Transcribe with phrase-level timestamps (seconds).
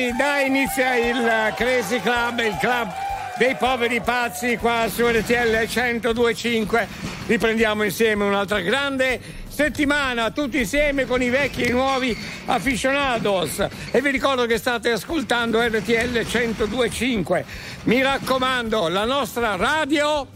[0.00, 2.90] Sì, dai, inizia il Crazy Club, il club
[3.36, 6.88] dei poveri pazzi qua su RTL 1025.
[7.26, 12.16] Riprendiamo insieme un'altra grande settimana, tutti insieme con i vecchi e i nuovi
[12.46, 13.62] aficionados.
[13.90, 17.44] E vi ricordo che state ascoltando RTL 1025.
[17.82, 20.26] Mi raccomando, la nostra radio.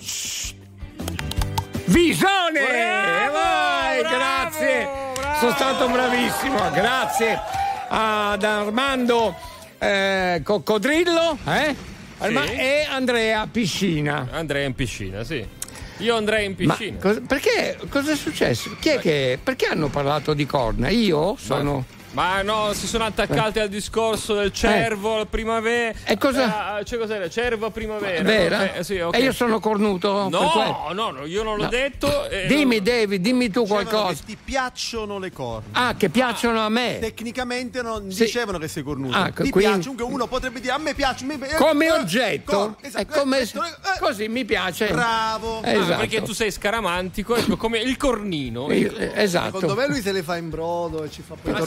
[0.00, 0.54] Shh.
[1.86, 2.60] Visione!
[2.60, 4.88] Bravo, e vai, bravo, grazie.
[5.14, 5.38] bravo.
[5.40, 9.34] Sono stato bravissimo, grazie ad Armando
[9.78, 11.74] eh, Coccodrillo eh?
[12.18, 12.52] Arma- Sì.
[12.52, 14.28] e Andrea Piscina.
[14.32, 15.46] Andrei in piscina, sì.
[15.98, 16.96] Io andrei in piscina.
[16.98, 17.76] cos- perché?
[17.88, 18.76] Cosa è successo?
[18.80, 20.88] Chi è che, perché hanno parlato di corna?
[20.88, 21.84] Io sono.
[21.88, 21.96] Ma
[22.42, 25.96] no, si sono attaccati al discorso del cervo, al primavera.
[26.04, 27.28] E cosa- Eh, cioè cos'era?
[27.28, 28.22] Cervo a primavera.
[28.22, 28.74] Vera?
[28.74, 29.14] Eh, sì, ok.
[29.14, 30.28] E io sono cornuto?
[30.28, 31.68] No, no, no, io non l'ho No.
[31.68, 32.28] detto.
[32.28, 34.14] eh, Dimmi, non- David, dimmi tu Dicevano qualcosa.
[34.20, 35.68] che ti piacciono le corna.
[35.72, 36.98] Ah, che piacciono a me.
[37.00, 38.24] Tecnicamente non Sì.
[38.24, 39.16] dicevano che sei cornuto.
[39.16, 41.24] Ah, ti quindi- piace, comunque uno potrebbe dire a me piace.
[41.24, 42.52] mi- eh, Come eh, oggetto?
[42.56, 44.88] cor- esatto, È come- eh, eh, così mi piace.
[44.88, 45.60] Bravo.
[45.60, 45.98] Ah, Esatto.
[45.98, 48.68] perché tu sei scaramantico, ecco, come il cornino.
[48.68, 49.60] Eh, Esatto.
[49.60, 51.58] Secondo me lui se le fa in brodo e ci fa poi i Ah,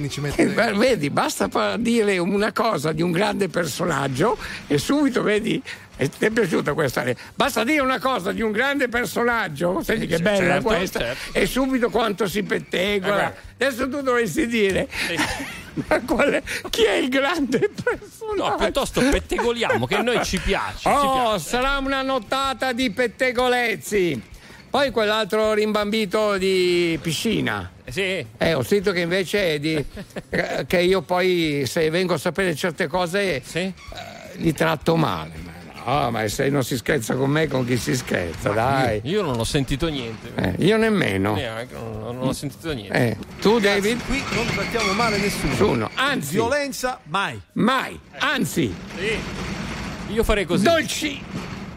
[0.00, 5.22] tortellini, ci mette Eh, Vedi, basta dire una cosa di un grande personaggio e subito
[5.22, 5.62] vedi.
[5.96, 7.02] E ti è piaciuta questa?
[7.02, 10.98] re- Basta dire una cosa di un grande personaggio, senti che Sì, bella certo, questa,
[11.00, 11.38] certo.
[11.38, 13.30] e subito quanto si pettegola.
[13.58, 14.88] Eh Adesso tu dovresti dire
[15.86, 18.48] ma qual è- chi è il grande personaggio?
[18.48, 20.78] No, piuttosto pettegoliamo, che a noi ci piace.
[20.78, 21.48] ci Oh, piace.
[21.50, 24.22] sarà una nottata di pettegolezzi.
[24.70, 27.68] Poi quell'altro rimbambito di piscina.
[27.84, 28.26] Eh, Sì.
[28.38, 29.84] Eh, ho sentito che invece è di,
[30.30, 33.58] eh, che io poi se vengo a sapere certe cose Sì?
[33.58, 33.72] eh,
[34.34, 35.32] li tratto male.
[35.84, 39.00] Ma no, ma se non si scherza con me, con chi si scherza, dai.
[39.04, 40.30] Io non ho sentito niente.
[40.36, 41.34] Eh, io nemmeno.
[41.34, 42.96] Neanche, non, non ho sentito niente.
[42.96, 43.98] Eh, tu David?
[44.06, 45.48] Qui non trattiamo male nessuno.
[45.50, 45.90] Nessuno.
[45.94, 47.40] Anzi, Violenza, mai.
[47.54, 47.98] mai.
[48.18, 49.18] Anzi, Sì.
[50.12, 50.62] Io farei così.
[50.64, 51.22] dolci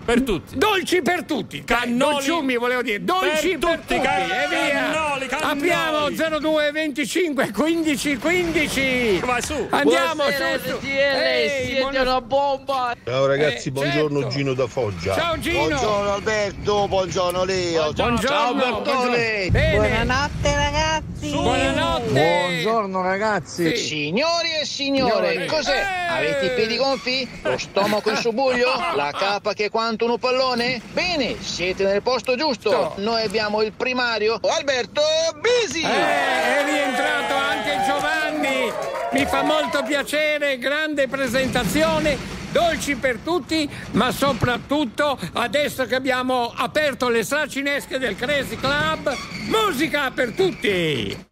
[0.03, 0.57] per tutti.
[0.57, 1.63] Dolci per tutti.
[1.63, 1.97] Cannoli.
[1.97, 3.03] Dolciumi volevo dire.
[3.03, 3.95] Dolci per, per tutti.
[3.95, 3.99] tutti.
[4.01, 4.91] Can- e via.
[4.91, 5.51] Cannoli, cannoli.
[5.51, 6.09] Apriamo
[6.39, 9.19] 02 25 15 15.
[9.23, 9.67] Vai su.
[9.69, 10.79] Andiamo Buonasera, su.
[10.79, 10.85] su.
[10.85, 12.95] Ehi, una bomba.
[13.03, 13.71] Ciao ragazzi, eh, certo.
[13.71, 14.35] buongiorno certo.
[14.35, 15.13] Gino da Foggia.
[15.15, 15.67] Ciao Gino.
[15.67, 17.81] Buongiorno Alberto, buongiorno Leo.
[17.93, 19.49] Buongiorno, Ciao Bertone.
[19.51, 21.29] Buonanotte ragazzi.
[21.29, 21.41] Su.
[21.41, 22.11] Buonanotte.
[22.11, 23.75] Buongiorno ragazzi.
[23.77, 23.83] Sì.
[23.83, 25.45] Signori e signore, Signore.
[25.45, 25.79] cos'è?
[25.79, 26.11] Eh.
[26.13, 27.27] Avete i piedi gonfi?
[27.43, 28.67] Lo stomaco in subuglio?
[28.95, 30.81] La capa che quando 61 pallone?
[30.91, 32.71] Bene, siete nel posto giusto.
[32.71, 32.93] No.
[32.97, 35.01] Noi abbiamo il primario Alberto
[35.39, 35.81] Bisi.
[35.81, 38.71] Eh, è rientrato anche Giovanni.
[39.11, 47.09] Mi fa molto piacere, grande presentazione dolci per tutti, ma soprattutto adesso che abbiamo aperto
[47.09, 49.15] le sacinesche del Crazy Club,
[49.47, 51.31] musica per tutti!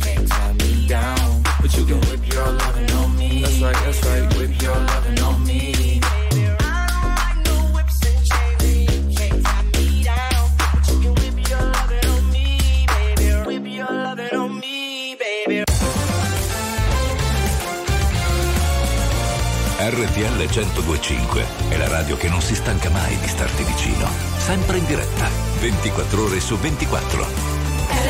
[20.41, 24.07] RTL 1025 è la radio che non si stanca mai di starti vicino.
[24.37, 25.29] Sempre in diretta,
[25.59, 27.27] 24 ore su 24.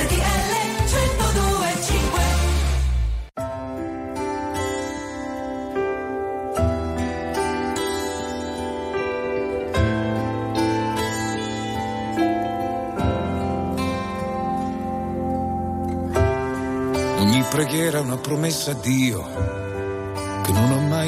[0.05, 0.51] RTL
[0.87, 2.21] 1025
[17.17, 19.60] Ogni preghiera è una promessa a Dio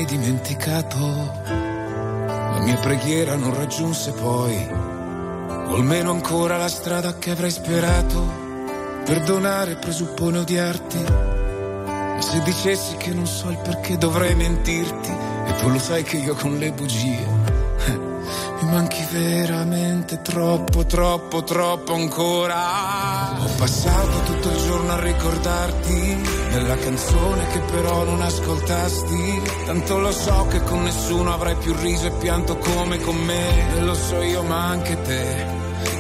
[0.04, 0.98] mai dimenticato.
[1.48, 8.42] La mia preghiera non raggiunse poi, o almeno ancora la strada che avrei sperato.
[9.06, 11.04] Perdonare presuppone odiarti.
[12.18, 15.12] E se dicessi che non so il perché dovrei mentirti,
[15.46, 17.26] e tu lo sai che io con le bugie
[18.62, 23.23] mi manchi veramente troppo, troppo, troppo ancora.
[23.44, 26.16] Ho passato tutto il giorno a ricordarti
[26.52, 29.42] nella canzone che però non ascoltasti.
[29.66, 33.76] Tanto lo so che con nessuno avrai più riso e pianto come con me.
[33.76, 35.46] E lo so io, ma anche te.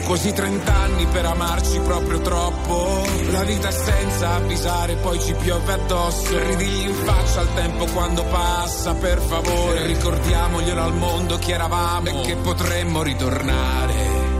[0.05, 3.05] Quasi 30 anni per amarci proprio troppo.
[3.31, 6.39] La vita senza avvisare, poi ci piove addosso.
[6.39, 9.85] Ridigli in faccia al tempo quando passa, per favore.
[9.85, 14.31] Ricordiamoglielo al mondo chi eravamo e che potremmo ritornare.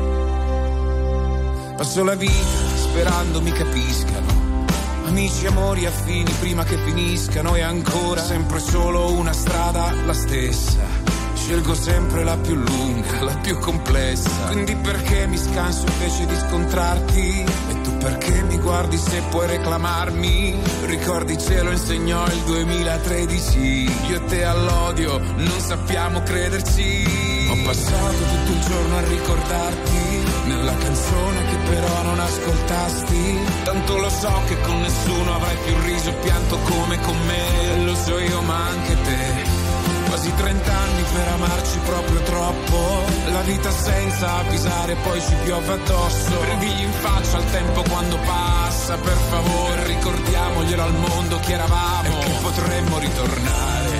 [1.76, 2.63] Passo la vita
[2.94, 4.66] sperando mi capiscano.
[5.06, 10.86] Amici, amori, affini prima che finiscano e ancora sempre solo una strada la stessa.
[11.34, 14.30] Scelgo sempre la più lunga, la più complessa.
[14.52, 17.46] Quindi perché mi scanso invece di scontrarti?
[17.70, 20.56] E tu perché mi guardi se puoi reclamarmi?
[20.86, 23.60] Ricordi ce lo insegnò il 2013.
[24.08, 27.48] Io e te all'odio non sappiamo crederci.
[27.50, 30.23] Ho passato tutto il giorno a ricordarti.
[30.46, 33.40] Nella canzone che però non ascoltasti.
[33.64, 37.86] Tanto lo so che con nessuno avrai più riso e pianto come con me.
[37.86, 39.62] Lo so io ma anche te.
[40.08, 43.04] Quasi 30 anni per amarci proprio troppo.
[43.32, 46.44] La vita senza avvisare, poi ci piove addosso.
[46.44, 49.88] Ridigli in faccia al tempo quando passa, per favore.
[49.88, 53.92] Ricordiamoglielo al mondo chi eravamo e che potremmo ritornare.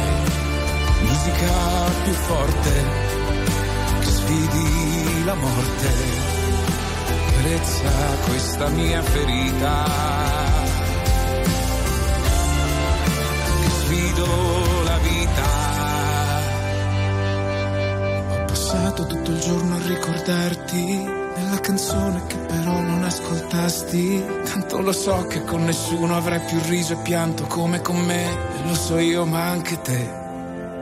[1.02, 1.52] Musica
[2.04, 2.84] più forte
[4.00, 6.33] che sfidi la morte.
[7.44, 7.92] Carezza
[8.26, 9.84] questa mia ferita.
[13.60, 15.42] Che sfido la vita
[18.48, 21.04] passato tutto il giorno a ricordarti
[21.36, 24.24] nella canzone che però non ascoltasti.
[24.46, 28.24] Tanto lo so che con nessuno avrai più riso e pianto come con me.
[28.24, 30.22] E lo so io, ma anche te.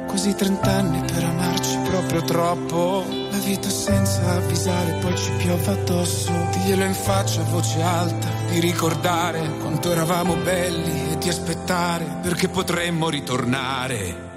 [0.05, 3.20] Quasi 30 anni per amarci proprio troppo.
[3.43, 6.31] Vita senza avvisare, poi ci piove addosso.
[6.51, 12.47] Diglielo in faccia a voce alta, di ricordare quanto eravamo belli e di aspettare perché
[12.47, 14.30] potremmo ritornare.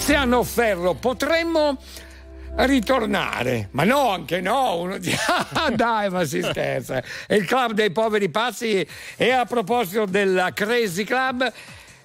[0.00, 1.76] Tiziano Ferro, potremmo
[2.56, 5.18] ritornare, ma no, anche no, uno dice,
[5.52, 7.02] ah, dai, ma si scherza.
[7.26, 8.84] È il club dei poveri pazzi
[9.16, 11.52] e a proposito della Crazy Club.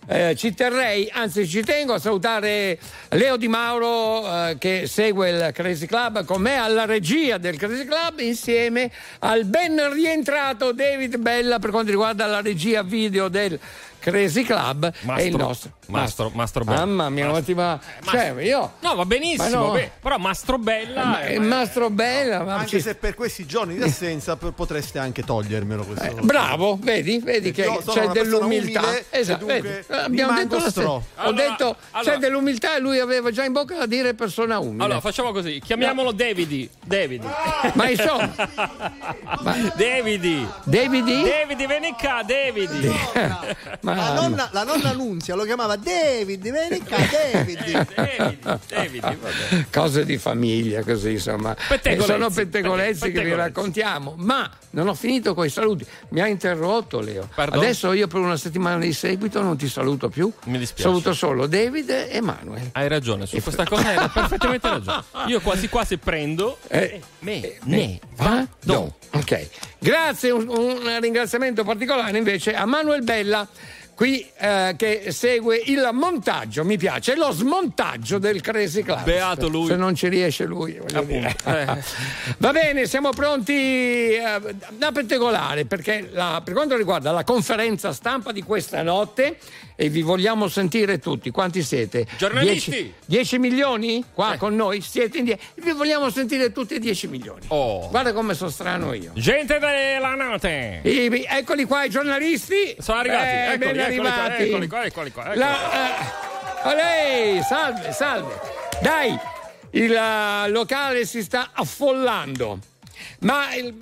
[0.08, 2.78] eh, ci terrei, anzi ci tengo a salutare
[3.12, 7.86] Leo Di Mauro eh, che segue il Crazy Club con me alla regia del Crazy
[7.86, 13.58] Club insieme al ben rientrato David Bella per quanto riguarda la regia video del
[14.00, 16.86] Crazy Club Mastro, e il nostro Mastro, Mastro Bella.
[16.86, 17.80] Mamma mia, ma ti va.
[18.04, 18.74] Cioè, io.
[18.80, 19.72] No, va benissimo, Ma no.
[19.72, 21.04] beh, però Mastro Bella.
[21.06, 25.00] Ma- eh, il Mastro Bella, ma Anche ci- se per questi giorni di assenza potreste
[25.00, 26.04] anche togliermelo questo.
[26.06, 28.80] Eh, Bravo, vedi, vedi che c'è dell'umiltà.
[28.82, 29.46] umile e Esatto,
[29.90, 30.90] Abbiamo detto la stro.
[30.92, 34.60] Ho Allora, detto allora- c'è dell'umiltà e lui aveva già in bocca da dire persona
[34.60, 34.84] umile.
[34.84, 36.70] Allora, facciamo così, chiamiamolo Davidi.
[36.84, 37.28] Davidi.
[37.74, 38.34] Ma insomma,
[39.76, 40.48] Davidi.
[40.64, 41.24] Davidi?
[41.24, 42.88] Davidi, vieni qua, Davidi.
[43.82, 46.98] ma La nonna, la nonna Nunzia lo chiamava David, vieni qua,
[48.68, 49.68] David.
[49.72, 51.56] Cose di famiglia, così insomma.
[51.56, 52.10] Pettegolezzi.
[52.10, 53.36] E sono pettegolezzi che vi Pettegolezzi.
[53.48, 54.14] raccontiamo.
[54.18, 55.86] Ma non ho finito con i saluti.
[56.10, 57.28] Mi ha interrotto Leo.
[57.34, 57.60] Pardon?
[57.60, 60.32] Adesso io per una settimana di seguito non ti saluto più.
[60.46, 60.84] Mi dispiace.
[60.90, 62.70] Saluto solo David e Manuel.
[62.74, 65.04] Hai ragione, su questa cosa hai perfettamente ragione.
[65.28, 68.96] Io quasi quasi prendo Eh, me, ne vado.
[69.12, 69.48] Ok.
[69.80, 73.48] Grazie, un, un ringraziamento particolare invece a Manuel Bella.
[73.96, 79.04] Qui eh, che segue il montaggio, mi piace, lo smontaggio del Crazy Club.
[79.06, 79.68] Beato lui.
[79.68, 80.76] Se non ci riesce lui.
[80.76, 81.36] Eh.
[82.38, 84.40] Va bene, siamo pronti eh,
[84.72, 89.38] da pettegolare perché la- per quanto riguarda la conferenza stampa di questa notte
[89.78, 92.06] e vi vogliamo sentire tutti, quanti siete?
[92.18, 92.70] Giornalisti!
[92.72, 94.82] 10, 10 milioni qua con noi?
[94.82, 97.46] Siete in die- Vi vogliamo sentire tutti 10 milioni.
[97.48, 97.88] Oh.
[97.90, 99.12] Guarda come sono strano io.
[99.14, 100.82] Gente della notte.
[100.84, 102.76] I- eccoli qua i giornalisti.
[102.80, 104.44] Sono arrivati, Eh, eccoli, arrivati.
[104.44, 105.72] eccoli qua, eccoli qua, eccoli La-
[106.64, 108.40] eh, olè, salve, salve.
[108.82, 109.18] Dai,
[109.72, 112.60] il eh, locale si sta affollando.
[113.20, 113.76] Ma il,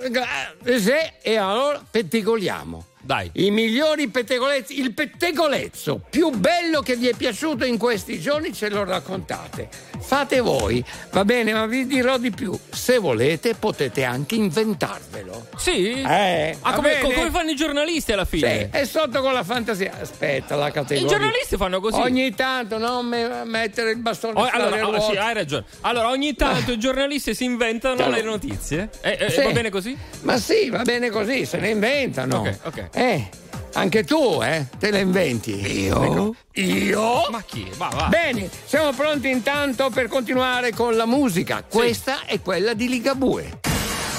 [0.65, 2.85] eh, se e allora pettegoliamo.
[3.05, 3.29] Dai.
[3.33, 8.69] I migliori pettegolezzi, il pettegolezzo più bello che vi è piaciuto in questi giorni ce
[8.69, 9.67] lo raccontate.
[9.99, 12.57] Fate voi, va bene, ma vi dirò di più.
[12.69, 15.47] Se volete potete anche inventarvelo.
[15.57, 16.01] Sì?
[16.01, 18.69] Eh, Ah, come, come fanno i giornalisti alla Sì, fine?
[18.69, 19.93] è sotto con la fantasia.
[19.99, 21.05] Aspetta, la categoria.
[21.05, 21.99] I giornalisti fanno così.
[21.99, 25.65] Ogni tanto non me- mettere il bastone Oh, allora, oh, sì, hai ragione.
[25.81, 28.15] Allora, ogni tanto i giornalisti si inventano Allora.
[28.17, 28.89] le notizie.
[29.01, 29.41] Eh, eh, Sì.
[29.43, 29.97] Va bene così?
[30.21, 32.39] Ma sì, va bene così, se ne inventano.
[32.39, 32.89] Ok, ok.
[32.93, 33.27] Eh,
[33.73, 35.83] anche tu, eh, te le inventi.
[35.85, 36.35] Io?
[36.53, 37.27] Io?
[37.31, 37.71] Ma chi?
[37.75, 38.07] Va, va.
[38.07, 41.63] Bene, siamo pronti intanto per continuare con la musica.
[41.67, 43.59] Questa è quella di Ligabue.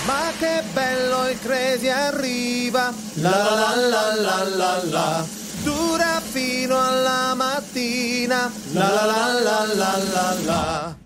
[0.07, 5.27] Ma che bello il crazy arriva, la la la la la la,
[5.63, 10.97] dura fino alla mattina, la la la la la la la.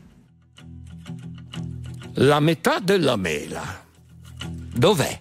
[2.14, 3.84] La metà della mela.
[4.75, 5.20] Dov'è?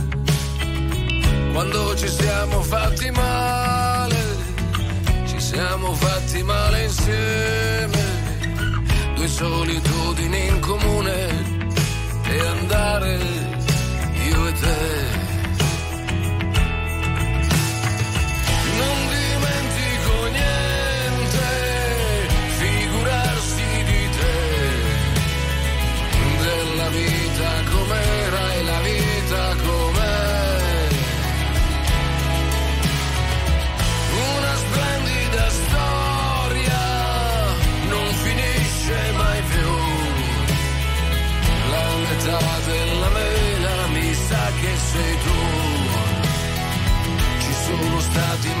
[1.51, 4.15] quando ci siamo fatti male,
[5.25, 8.03] ci siamo fatti male insieme,
[9.15, 11.27] due solitudini in comune
[12.23, 13.19] e andare
[14.27, 15.00] io e te.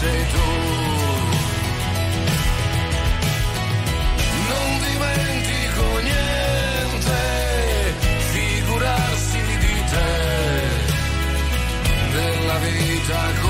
[0.00, 0.48] sei tu.
[4.48, 7.18] Non dimentico niente,
[8.32, 10.12] figurarsi di te,
[12.14, 13.49] della vita così.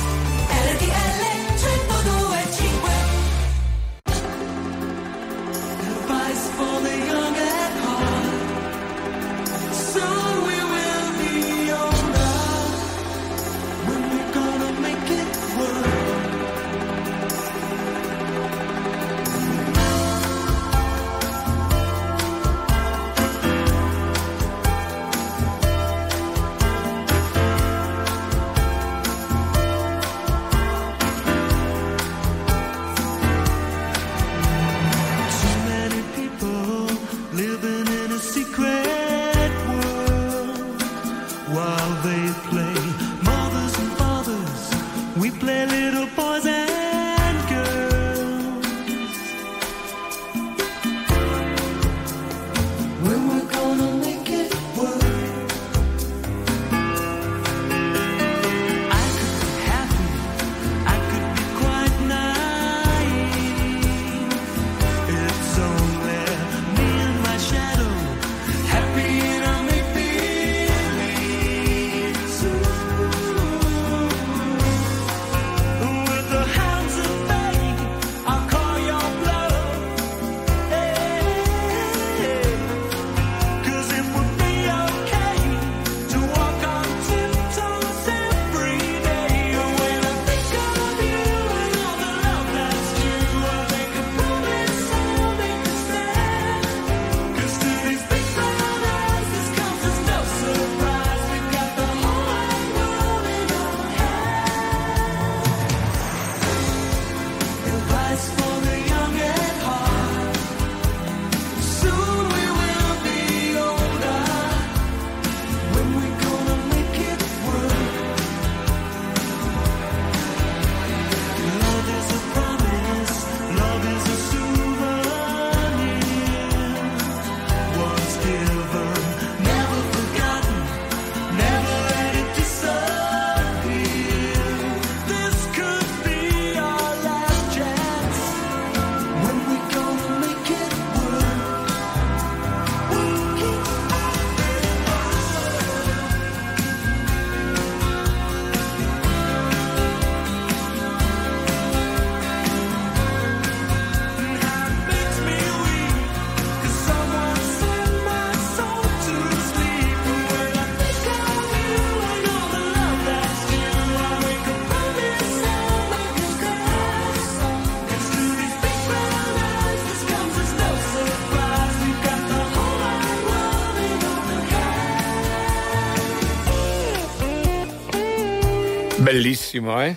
[179.15, 179.93] Bellissimo, eh?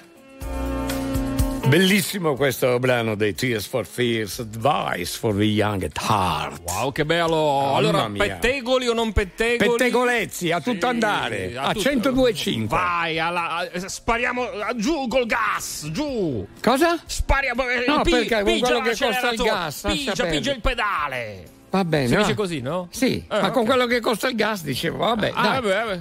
[1.68, 6.60] Bellissimo questo brano dei Tears for Fears, Advice for the Young at Heart.
[6.64, 7.36] Wow, che bello!
[7.60, 9.70] Mamma allora, pettegoli o non pettegoli?
[9.70, 11.88] Pettegolezzi, a tutto andare, a tutto.
[11.90, 12.66] 102,5.
[12.66, 16.44] Vai, alla- a- spariamo a- giù col gas, giù!
[16.60, 17.00] Cosa?
[17.06, 21.44] Spariamo, eh, No, pi- perché con quello che costa il gas, Pigia, pigia il pedale!
[21.70, 22.08] Va bene.
[22.08, 22.20] Si va.
[22.22, 22.88] dice così, no?
[22.90, 23.68] Sì, Eh, ma con ok.
[23.68, 26.00] quello che costa il gas dicevo, vabbè, Ah, vabbè, vabbè.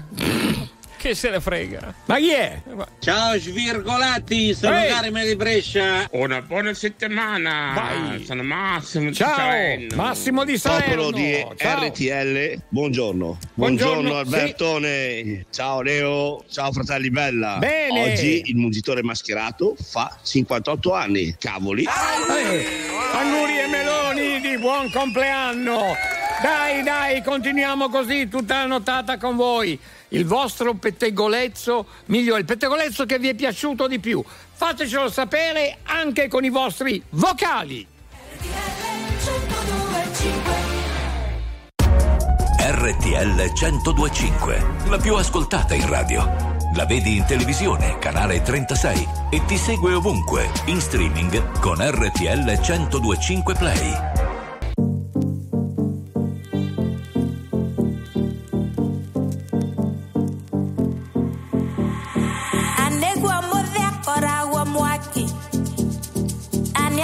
[1.04, 1.94] Che se ne frega?
[2.06, 2.62] Ma chi è?
[3.00, 4.90] Ciao svirgolati, sono Ehi.
[4.90, 6.08] Carmine di Brescia.
[6.12, 7.74] Una buona settimana.
[7.76, 8.24] Vai.
[8.26, 9.96] Sono Massimo di Ciao, Salerno.
[9.96, 10.96] Massimo di Salerno.
[10.96, 11.86] Popolo di Ciao.
[11.86, 13.38] RTL, buongiorno.
[13.54, 15.46] Buongiorno, Buongiorno, Albertone.
[15.52, 17.58] Ciao Leo, ciao fratelli Bella.
[17.60, 18.12] Bene.
[18.12, 21.36] Oggi il mungitore mascherato fa 58 anni.
[21.38, 21.84] Cavoli.
[21.84, 22.66] Eh,
[23.14, 25.96] auguri e meloni di buon compleanno.
[26.42, 29.80] Dai, dai, continuiamo così tutta la nottata con voi.
[30.14, 34.24] Il vostro pettegolezzo migliore, il pettegolezzo che vi è piaciuto di più.
[34.54, 37.88] Fatecelo sapere anche con i vostri vocali.
[42.60, 46.52] RTL 1025, la più ascoltata in radio.
[46.76, 53.54] La vedi in televisione, canale 36 e ti segue ovunque, in streaming con RTL 1025
[53.56, 54.33] Play.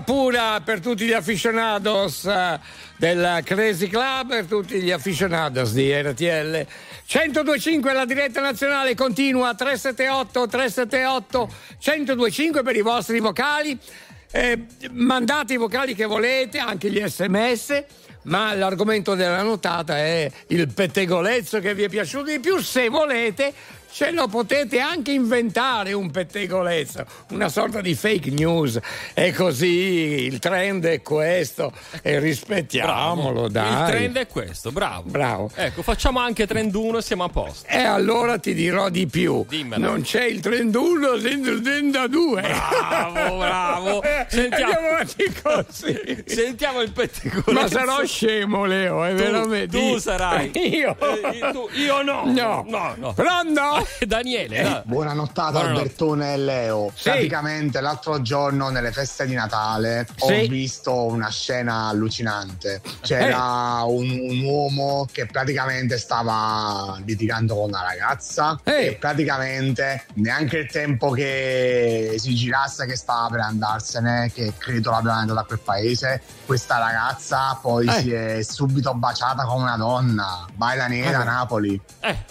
[0.00, 2.58] Pura per tutti gli aficionados eh,
[2.96, 6.66] del Crazy Club, per tutti gli aficionados di RTL.
[7.10, 11.52] 1025 la diretta nazionale continua 378 378
[11.84, 13.78] 1025 per i vostri vocali.
[14.30, 17.84] Eh, mandate i vocali che volete, anche gli sms.
[18.22, 22.58] Ma l'argomento della notata è il pettegolezzo che vi è piaciuto di più.
[22.58, 23.54] Se volete,
[23.90, 28.78] ce lo potete anche inventare un pettegolezzo, una sorta di fake news.
[29.14, 29.66] E così
[30.26, 31.72] il trend è questo
[32.02, 33.82] e rispettiamolo, dai.
[33.82, 35.02] Il trend è questo, bravo.
[35.08, 35.50] Bravo.
[35.54, 37.66] Ecco, facciamo anche trend 1 e siamo a posto.
[37.68, 39.44] E allora ti dirò di più.
[39.48, 39.86] Dimmelo.
[39.90, 42.40] Non c'è il 31 senza il 32.
[42.42, 44.02] Bravo, bravo.
[44.28, 44.76] Sentiamo-.
[46.24, 47.52] Sentiamo il pettegolezzo.
[47.52, 49.78] Ma sarò scemo, Leo, è Tu- veramente.
[49.78, 50.50] tu sarai.
[50.78, 50.96] Io.
[50.98, 52.22] Eh, tu- io no.
[52.26, 52.64] No.
[52.68, 53.12] No, no.
[53.12, 53.77] Pronto?
[54.06, 54.82] Daniele, dai.
[54.84, 55.80] Buona nottata Buonanotte.
[55.80, 56.92] Albertone e Leo.
[56.94, 57.10] Sì.
[57.10, 60.46] Praticamente l'altro giorno nelle feste di Natale ho Sì.
[60.48, 62.80] visto una scena allucinante.
[63.00, 63.84] C'era Eh.
[63.84, 68.86] un, un uomo che praticamente stava litigando con una ragazza Eh.
[68.86, 75.14] e praticamente neanche il tempo che si girasse che stava per andarsene, che credo l'abbia
[75.14, 77.92] mandato a quel paese, questa ragazza poi Eh.
[78.00, 80.46] si è subito baciata con una donna.
[80.54, 81.20] Baila nera Ah.
[81.20, 81.80] a Napoli.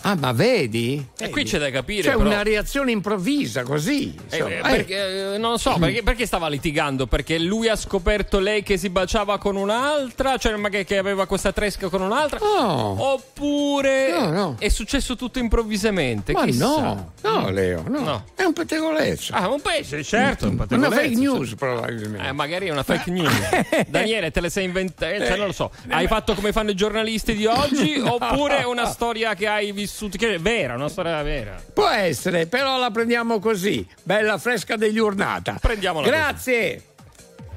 [0.01, 1.07] Ah, ma vedi?
[1.17, 2.01] E qui c'è da capire.
[2.03, 2.21] C'è però.
[2.29, 4.15] una reazione improvvisa così.
[4.29, 4.49] Eh, insomma.
[4.49, 4.61] eh, Eh.
[4.61, 7.05] perché, eh, non lo so, perché, perché stava litigando?
[7.07, 10.37] Perché lui ha scoperto lei che si baciava con un'altra?
[10.37, 12.39] Cioè, ma che, che aveva questa tresca con un'altra?
[12.39, 12.95] No.
[13.01, 14.55] Oppure No, no.
[14.59, 16.31] è successo tutto improvvisamente?
[16.33, 16.65] Ma Chissà.
[16.65, 17.99] no, no, Leo, no.
[17.99, 18.23] No.
[18.35, 19.33] È un pettegolezzo.
[19.33, 20.47] Ah, un pesce, certo.
[20.47, 21.57] Un Una fake news, cioè.
[21.57, 22.27] probabilmente.
[22.27, 23.33] Eh, magari è una fake news.
[23.87, 25.25] Daniele, te le sei inventate?
[25.25, 25.71] Cioè, non lo so.
[25.89, 27.99] Hai fatto come fanno i giornalisti di oggi?
[28.03, 30.17] Oppure è una storia che hai vissuto?
[30.17, 31.61] Che è vera, una storia vera.
[31.73, 35.57] Può essere, però la prendiamo così, bella fresca degli urnata.
[35.59, 36.81] Prendiamola Grazie.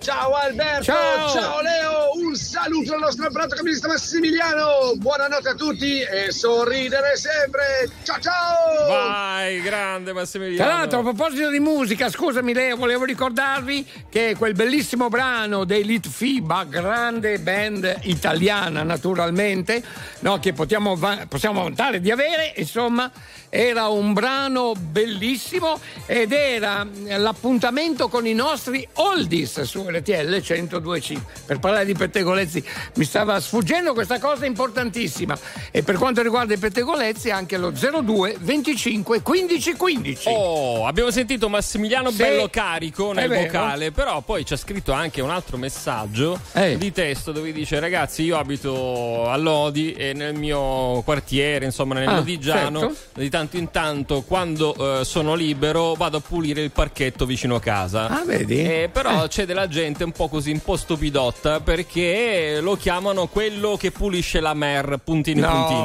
[0.01, 1.61] Ciao Alberto, Ciao.
[1.61, 8.19] Leo, un saluto al nostro abbraccio camionista Massimiliano, buonanotte a tutti e sorridere sempre, ciao
[8.19, 8.89] ciao!
[8.89, 10.57] Vai, grande Massimiliano.
[10.57, 15.85] Tra l'altro, a proposito di musica, scusami Leo, volevo ricordarvi che quel bellissimo brano dei
[15.85, 19.83] Lit FIBA, grande band italiana naturalmente,
[20.21, 23.11] no, che possiamo, possiamo vantare di avere, insomma,
[23.51, 26.87] era un brano bellissimo ed era
[27.19, 31.33] l'appuntamento con i nostri oldies su RTL 1025.
[31.47, 35.37] Per parlare di pettegolezzi mi stava sfuggendo questa cosa importantissima.
[35.71, 40.29] E per quanto riguarda i pettegolezzi anche lo 02 25 15 15.
[40.29, 42.17] Oh, abbiamo sentito Massimiliano Sì.
[42.17, 46.77] bello carico nel vocale, però poi c'è scritto anche un altro messaggio Eh.
[46.79, 52.09] di testo dove dice ragazzi io abito a Lodi e nel mio quartiere, insomma nel
[52.09, 53.21] Ah, Lodigiano, certo.
[53.21, 57.61] di tanto in tanto quando eh, sono libero vado a pulire il parchetto vicino a
[57.61, 58.07] casa.
[58.09, 58.61] Ah, vedi?
[58.63, 63.77] Eh, però c'è della gente un po' così un po' stupidotta perché lo chiamano quello
[63.77, 65.81] che pulisce la mer puntini No, puntini.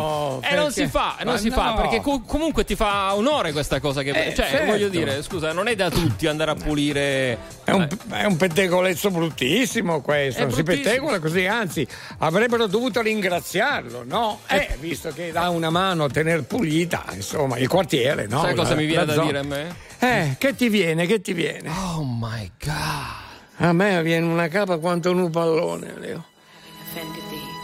[0.51, 0.71] E non perché?
[0.84, 1.75] si fa, non Ma si fa no.
[1.81, 4.65] perché co- comunque ti fa onore questa cosa che Eh, cioè certo.
[4.65, 9.10] voglio dire, scusa, non è da tutti andare a pulire È un, è un pettegolezzo
[9.12, 10.91] bruttissimo questo, È non si bruttissimo.
[10.93, 11.88] pettegola così, anzi
[12.19, 14.39] avrebbero dovuto ringraziarlo, no?
[14.47, 18.41] Eh, visto che dà una mano a tener pulita, insomma, il quartiere, no?
[18.41, 19.25] Sai cosa La- mi viene da zona.
[19.25, 19.75] dire a me?
[19.99, 21.69] Eh, che ti viene, che ti viene?
[21.69, 23.23] Oh my god.
[23.57, 26.25] A me viene una capa quanto un pallone, Leo.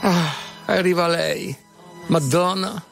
[0.01, 0.34] Ah,
[0.65, 1.56] arriva lei.
[2.08, 2.84] Madonna.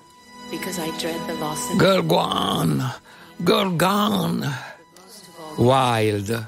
[1.77, 2.93] Girl gone.
[3.37, 4.51] Girl gone.
[5.57, 6.47] Wild.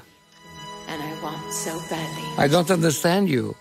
[2.38, 3.54] I don't understand you.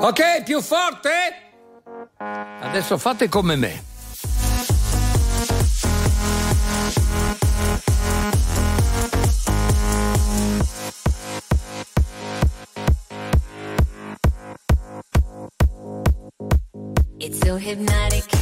[0.00, 1.10] Ok, più forte?
[2.60, 3.91] Adesso fate come me.
[17.52, 18.41] so hypnotic.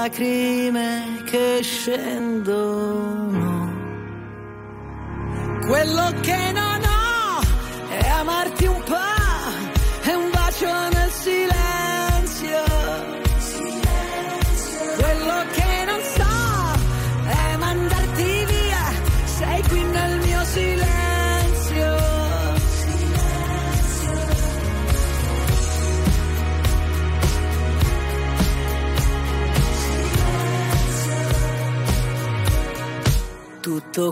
[0.00, 2.19] La lacrime che scendono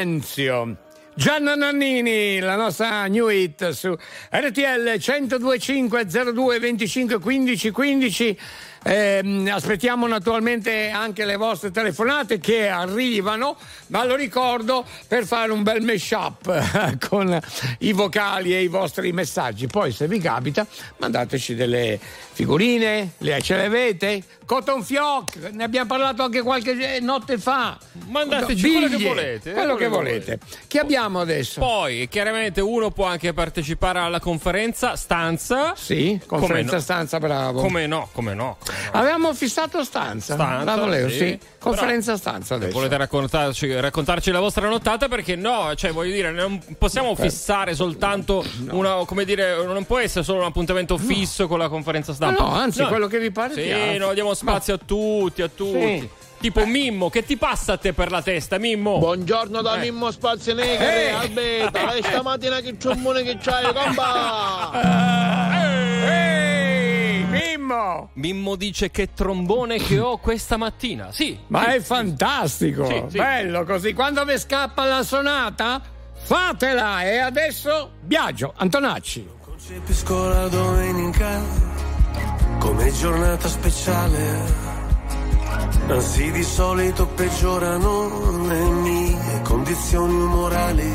[0.00, 0.76] silenzio.
[1.14, 3.94] Gianna Nannini, la nostra new hit su
[4.30, 8.38] RTL 1025 02 25 15 15.
[8.84, 15.62] Ehm, aspettiamo naturalmente anche le vostre telefonate che arrivano, ma lo ricordo per fare un
[15.62, 17.38] bel mashup con
[17.80, 19.66] i vocali e i vostri messaggi.
[19.66, 24.22] Poi, se vi capita, mandateci delle figurine, le ce le avete?
[24.50, 27.78] Cotton Fioc, ne abbiamo parlato anche qualche notte fa.
[28.08, 29.52] Mandateci quello che Biglie, volete.
[29.52, 30.38] Quello che volete.
[30.66, 31.60] Chi abbiamo adesso?
[31.60, 35.74] Poi, chiaramente, uno può anche partecipare alla conferenza stanza.
[35.76, 36.80] Sì, conferenza Come no?
[36.80, 37.60] stanza, bravo.
[37.60, 38.56] Come no, come no.
[38.90, 40.34] Avevamo fissato stanza.
[40.34, 41.16] Stanza, bravo Leo, sì.
[41.16, 41.38] sì.
[41.60, 42.72] Conferenza stanza adesso.
[42.72, 45.08] Volete raccontarci, raccontarci la vostra nottata?
[45.08, 50.24] Perché no, cioè voglio dire, non possiamo fissare soltanto una, come dire, non può essere
[50.24, 52.42] solo un appuntamento fisso con la conferenza stampa.
[52.42, 55.98] No, no, anzi, quello che vi pare Sì, no, diamo spazio a tutti, a tutti.
[56.00, 56.08] Sì.
[56.40, 58.96] Tipo Mimmo, che ti passa a te per la testa, Mimmo?
[58.96, 59.80] Buongiorno da Eh.
[59.80, 61.10] Mimmo Spazienegger, Eh.
[61.10, 64.70] Alberta, e stamattina che ciummone che c'hai, comba!
[65.52, 66.49] Ehi,
[67.56, 68.10] Mimmo!
[68.14, 71.10] Mimmo dice che trombone che ho questa mattina.
[71.10, 71.38] Sì.
[71.48, 73.16] Ma sì, è fantastico, Sì, sì.
[73.18, 73.92] bello così.
[73.92, 75.80] Quando vi scappa la sonata,
[76.22, 77.02] fatela.
[77.02, 79.28] E adesso Biagio, Antonacci.
[79.44, 81.40] Concepisco la domenica
[82.60, 84.68] come giornata speciale.
[85.88, 90.94] Anzi, di solito peggiorano le mie condizioni umorali.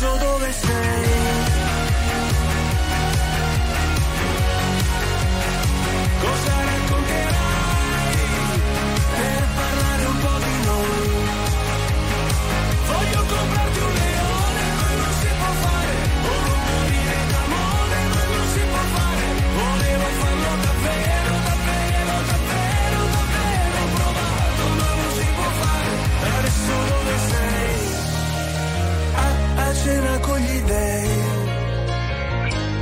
[0.00, 1.07] Adesso dove sei?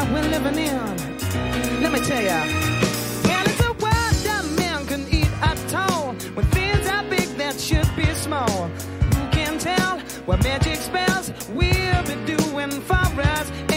[0.00, 1.82] World we're living in.
[1.82, 2.42] Let me tell ya.
[3.34, 6.14] And it's a world that man can eat at all.
[6.34, 8.68] When things are big that should be small.
[9.14, 13.69] Who can tell what magic spells we'll be doing for us?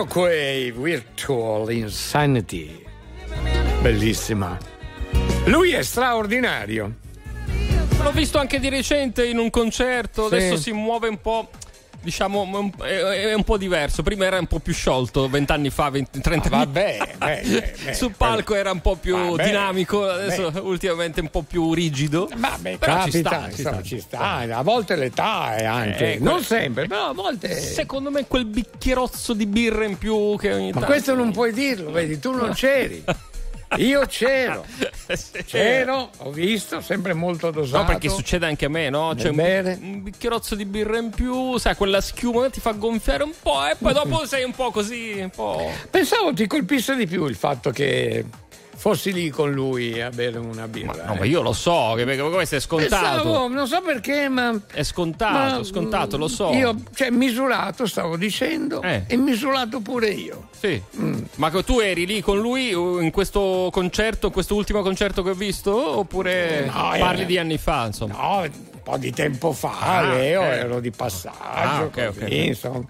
[0.00, 2.84] Jamiroquai Virtual Insanity.
[3.80, 4.58] Bellissima.
[5.46, 6.96] Lui è straordinario.
[8.02, 10.34] L'ho visto anche di recente in un concerto, Sì.
[10.34, 11.48] adesso si muove un po'.
[12.06, 14.04] Diciamo, è, un po' diverso.
[14.04, 17.74] Prima era un po' più sciolto, vent'anni fa, 20, 30 anni Ah, Vabbè, beh, beh,
[17.84, 22.30] beh, Sul palco era un po' più dinamico, adesso ultimamente un po' più rigido.
[22.32, 23.82] Vabbè, Però ci capita, sta, ci insomma, sta.
[23.82, 24.18] ci sta.
[24.56, 26.14] A volte l'età è anche.
[26.14, 27.60] Eh, non sempre, però a volte.
[27.60, 30.86] Secondo me quel bicchierozzo di birra in più che ogni Ma tanto.
[30.86, 33.02] questo non puoi dirlo, vedi, tu non c'eri.
[33.78, 34.64] Io c'ero.
[35.46, 37.82] C'ero, ho visto, sempre molto dosato.
[37.82, 39.14] No, perché succede anche a me, no?
[39.16, 43.32] C'è un, un bicchierozzo di birra in più, sai, quella schiuma ti fa gonfiare un
[43.40, 45.70] po' e poi dopo sei un po' così, un po'.
[45.90, 48.24] Pensavo ti colpisse di più il fatto che
[48.86, 51.06] fossi lì con lui a bere una birra.
[51.06, 51.18] No, eh.
[51.18, 53.20] ma io lo so, che perché questo è scontato.
[53.22, 54.56] Pensavo, non so perché, ma.
[54.72, 56.52] È scontato, ma, scontato, lo so.
[56.52, 59.02] Io, cioè, misurato, stavo dicendo, Eh.
[59.08, 60.50] e misurato pure io.
[60.56, 60.80] Sì.
[61.34, 65.30] Ma che tu eri lì con lui uh, in questo concerto, questo ultimo concerto che
[65.30, 65.98] ho visto?
[65.98, 66.98] Oppure No, eh.
[67.00, 68.14] parli di anni fa, insomma?
[68.14, 72.30] No, un po' di tempo fa, Ah, Leo, ero di passaggio, Ah, ok, così, ok.
[72.30, 72.84] insomma.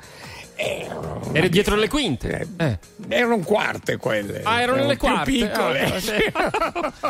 [0.56, 2.48] Eri dietro le quinte?
[2.56, 2.78] Eh.
[3.08, 4.40] Erano quarte quelle.
[4.42, 5.30] Ah, erano le più quarte.
[5.30, 5.82] piccole.
[5.84, 6.12] Ah, sì.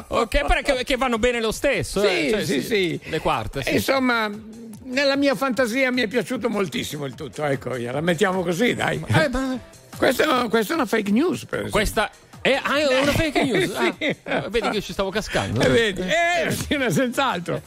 [0.09, 2.01] ok, però che, che vanno bene lo stesso.
[2.01, 3.01] Sì, eh, cioè, sì, sì.
[3.05, 3.75] Le quarte, sì.
[3.75, 4.29] Insomma,
[4.85, 7.45] nella mia fantasia mi è piaciuto moltissimo il tutto.
[7.45, 9.03] Ecco, la mettiamo così, dai.
[9.07, 9.59] Eh, ma-
[9.97, 11.47] Questa, questa è una fake news.
[11.71, 12.11] Questa
[12.43, 13.75] Eh, ah, è una fake news.
[13.75, 14.17] Ah, Sì.
[14.51, 15.61] vedi che ci stavo cascando.
[15.61, 16.01] Eh, vedi?
[16.03, 17.63] Eh, sì, senz'altro.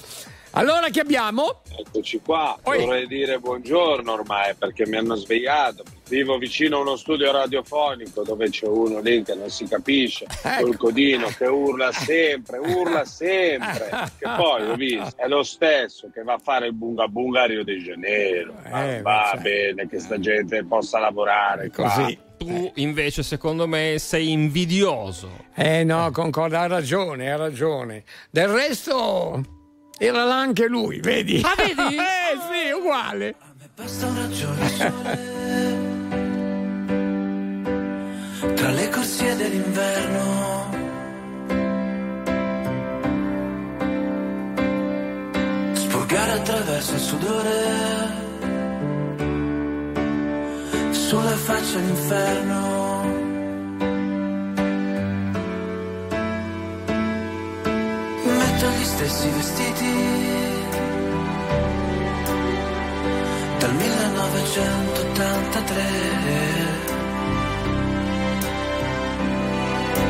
[0.52, 1.62] Allora chi abbiamo?
[1.78, 5.84] Eccoci qua, vorrei dire buongiorno ormai perché mi hanno svegliato.
[6.10, 10.64] Vivo vicino a uno studio radiofonico dove c'è uno lì che non si capisce, Ecco.
[10.64, 14.08] col codino che urla sempre, urla sempre.
[14.20, 17.45] Che poi ho visto, è lo stesso che va a fare il bunga bunga a
[17.45, 18.54] Rio de Janeiro.
[18.70, 21.84] Ma Eh, va ma bene che sta gente possa lavorare qua.
[21.89, 22.18] Così.
[22.38, 25.45] Tu invece, secondo me, sei invidioso.
[25.56, 28.04] Eh no, concordo, ha ragione, ha ragione.
[28.32, 29.43] Del resto
[30.00, 31.41] era là anche lui, vedi?
[31.43, 31.95] Ah, vedi?
[32.00, 33.36] eh sì, uguale.
[33.76, 35.47] Basta un raggio sole
[38.56, 40.68] tra le corsie dell'inverno.
[45.74, 48.28] Spurgare attraverso il sudore
[50.91, 52.79] sulla faccia l'inferno.
[58.60, 59.93] Metto gli stessi vestiti.
[63.57, 65.84] Dal 1983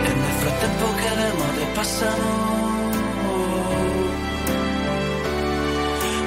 [0.03, 2.27] e nel frattempo che le mode passano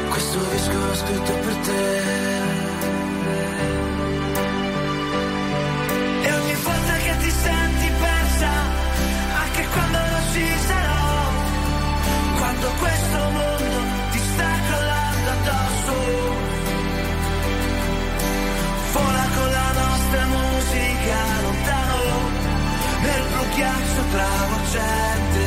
[0.08, 2.00] questo disco l'ho scritto per te.
[6.22, 8.50] E ogni volta che ti senti persa
[9.42, 10.11] anche quando
[23.55, 25.46] ghiaccio travolgente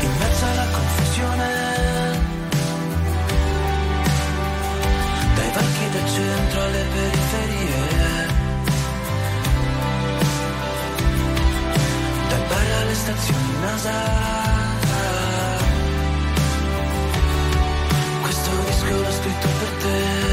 [0.00, 1.48] in mezzo alla confusione
[5.34, 8.34] dai banchi del centro alle periferie.
[12.28, 13.94] Dal bar alle stazioni NASA.
[18.22, 20.25] Questo disco l'ho scritto per te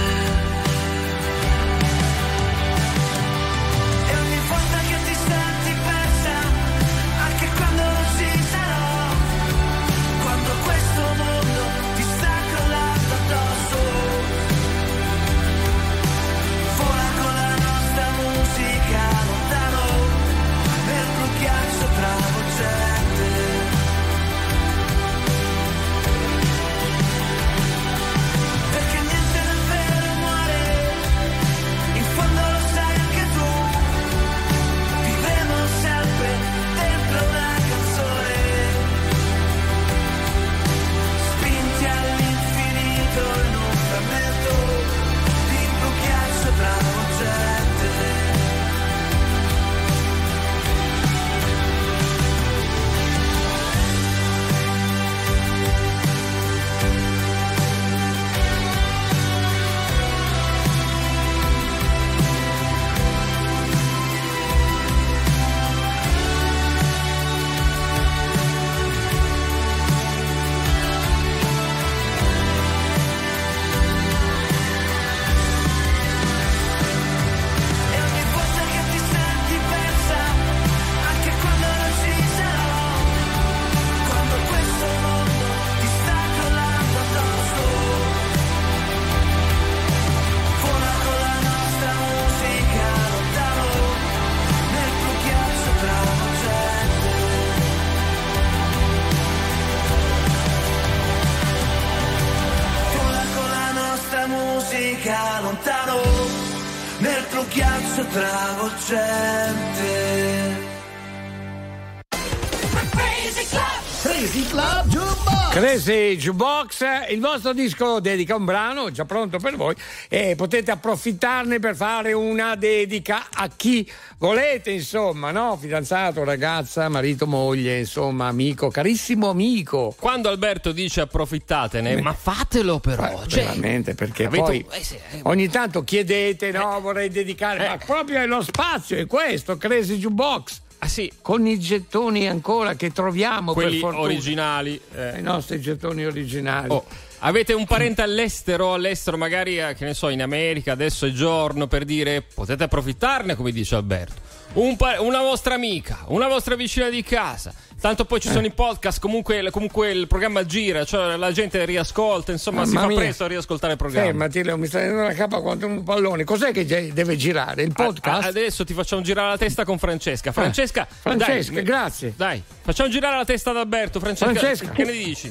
[115.83, 119.75] Crazy Jukebox, il vostro disco dedica un brano già pronto per voi
[120.07, 125.57] e potete approfittarne per fare una dedica a chi volete, insomma, no?
[125.59, 129.93] Fidanzato, ragazza, marito, moglie, insomma, amico, carissimo amico.
[129.99, 133.21] Quando Alberto dice approfittatene, ma fatelo però.
[133.21, 134.43] Eh, cioè, veramente, perché capito?
[134.43, 138.95] poi Eh sì, eh, ogni tanto chiedete, no, vorrei dedicare, ma proprio è lo spazio,
[138.95, 140.61] è questo, Crazy Jukebox.
[140.83, 141.09] Ah sì.
[141.21, 144.79] Con i gettoni ancora che troviamo quelli originali.
[144.93, 145.19] eh.
[145.19, 146.67] I nostri gettoni originali.
[146.71, 146.83] Oh,
[147.25, 151.67] Avete un parente all'estero, all'estero magari, eh, che ne so, in America, adesso è giorno
[151.67, 154.19] per dire potete approfittarne, come dice Alberto.
[154.55, 157.53] Un pa- una vostra amica, una vostra vicina di casa.
[157.83, 162.31] Tanto poi ci sono i podcast, comunque, comunque il programma gira, cioè la gente riascolta,
[162.31, 162.95] insomma si Mamma fa mia.
[162.95, 164.07] presto a riascoltare il programma.
[164.07, 166.23] Fermati, Leo, mi stai dando la capa quanto un pallone.
[166.23, 167.63] Cos'è che deve girare?
[167.63, 168.23] Il podcast?
[168.23, 170.31] A- adesso ti facciamo girare la testa con Francesca.
[170.31, 172.13] Francesca, Francesca, dai, grazie.
[172.15, 173.99] Dai, facciamo girare la testa ad Alberto.
[173.99, 174.69] Francesca, Francesca.
[174.71, 175.29] che ne dici?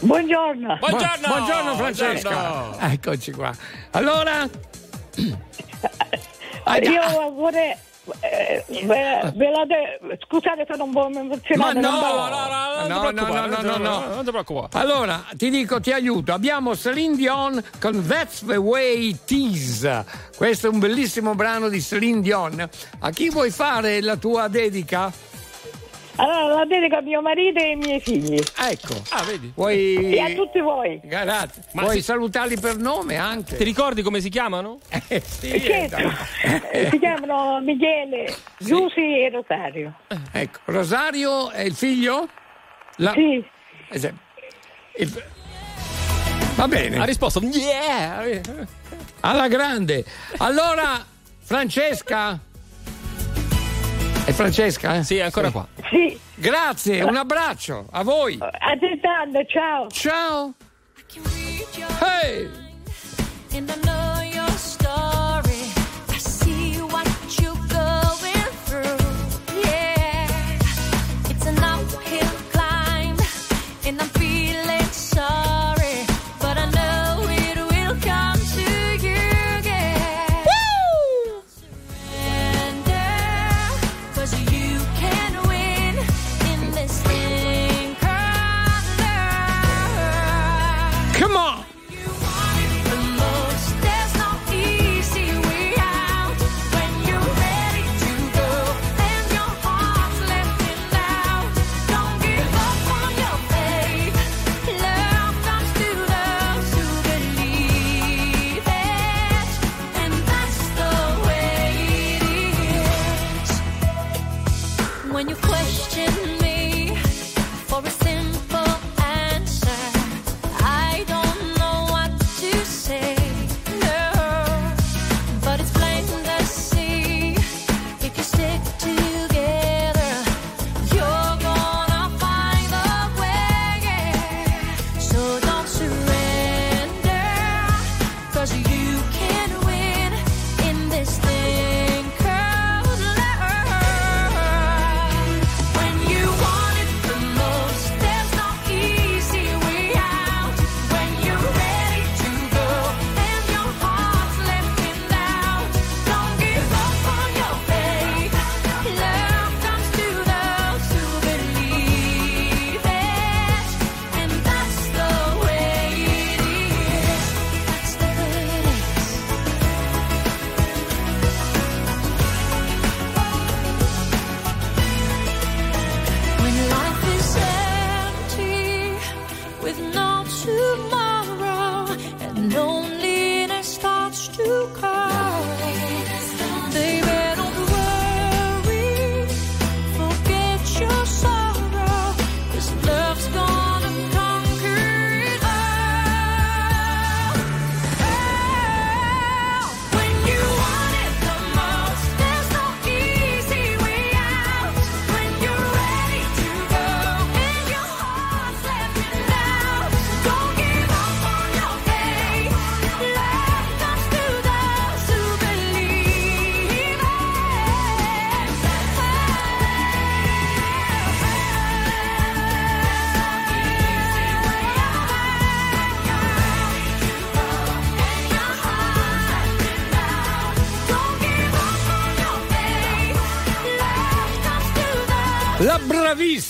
[0.00, 0.76] Buongiorno.
[0.78, 1.26] Buongiorno.
[1.26, 2.28] Buongiorno Francesca.
[2.28, 2.78] Buongiorno.
[2.80, 3.50] Eccoci qua.
[3.92, 4.46] Allora?
[6.82, 7.74] Io vorrei.
[8.20, 11.74] Eh, ve, ve la de- scusate se non voglio emozionare.
[11.74, 14.14] Ma no, non no, no, no, no, no, no.
[14.14, 14.84] non ti preoccupare.
[14.84, 16.32] Allora, ti dico, ti aiuto.
[16.32, 19.88] Abbiamo Celine Dion con That's the Way It Is.
[20.36, 22.68] Questo è un bellissimo brano di Celine Dion.
[23.00, 25.12] A chi vuoi fare la tua dedica?
[26.16, 28.38] Allora, la dedico a mio marito e ai miei figli.
[28.58, 28.94] Ecco.
[29.10, 29.50] Ah, vedi?
[29.54, 30.14] Vuoi...
[30.14, 31.00] E a tutti voi.
[31.02, 31.62] Grazie.
[31.72, 33.56] Ma Vuoi si- salutarli per nome anche?
[33.56, 34.78] Ti ricordi come si chiamano?
[35.08, 36.10] Eh, sì, Che- dai.
[36.70, 39.94] eh, si chiamano Michele, Giussi e Rosario.
[40.32, 42.28] Ecco, Rosario è il figlio?
[42.96, 43.42] La- Sì.
[43.88, 44.12] Eh, sì.
[44.96, 45.24] Il-
[46.56, 46.98] Va bene.
[46.98, 48.22] Ha risposto yeah.
[49.20, 50.04] Alla grande.
[50.38, 51.02] Allora,
[51.40, 52.38] Francesca.
[54.24, 54.94] È Francesca?
[54.94, 55.02] Eh?
[55.02, 55.66] Sì, è ancora qua.
[55.90, 56.18] Sì.
[56.34, 58.38] Grazie, un abbraccio a voi.
[58.40, 59.88] Altrettanto, ciao.
[59.88, 60.54] Ciao.
[62.00, 62.48] Hey.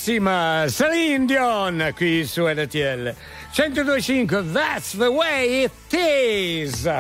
[0.02, 3.14] Bravissima Celine Dion qui su RTL
[3.54, 6.90] 1025 That's the way it is.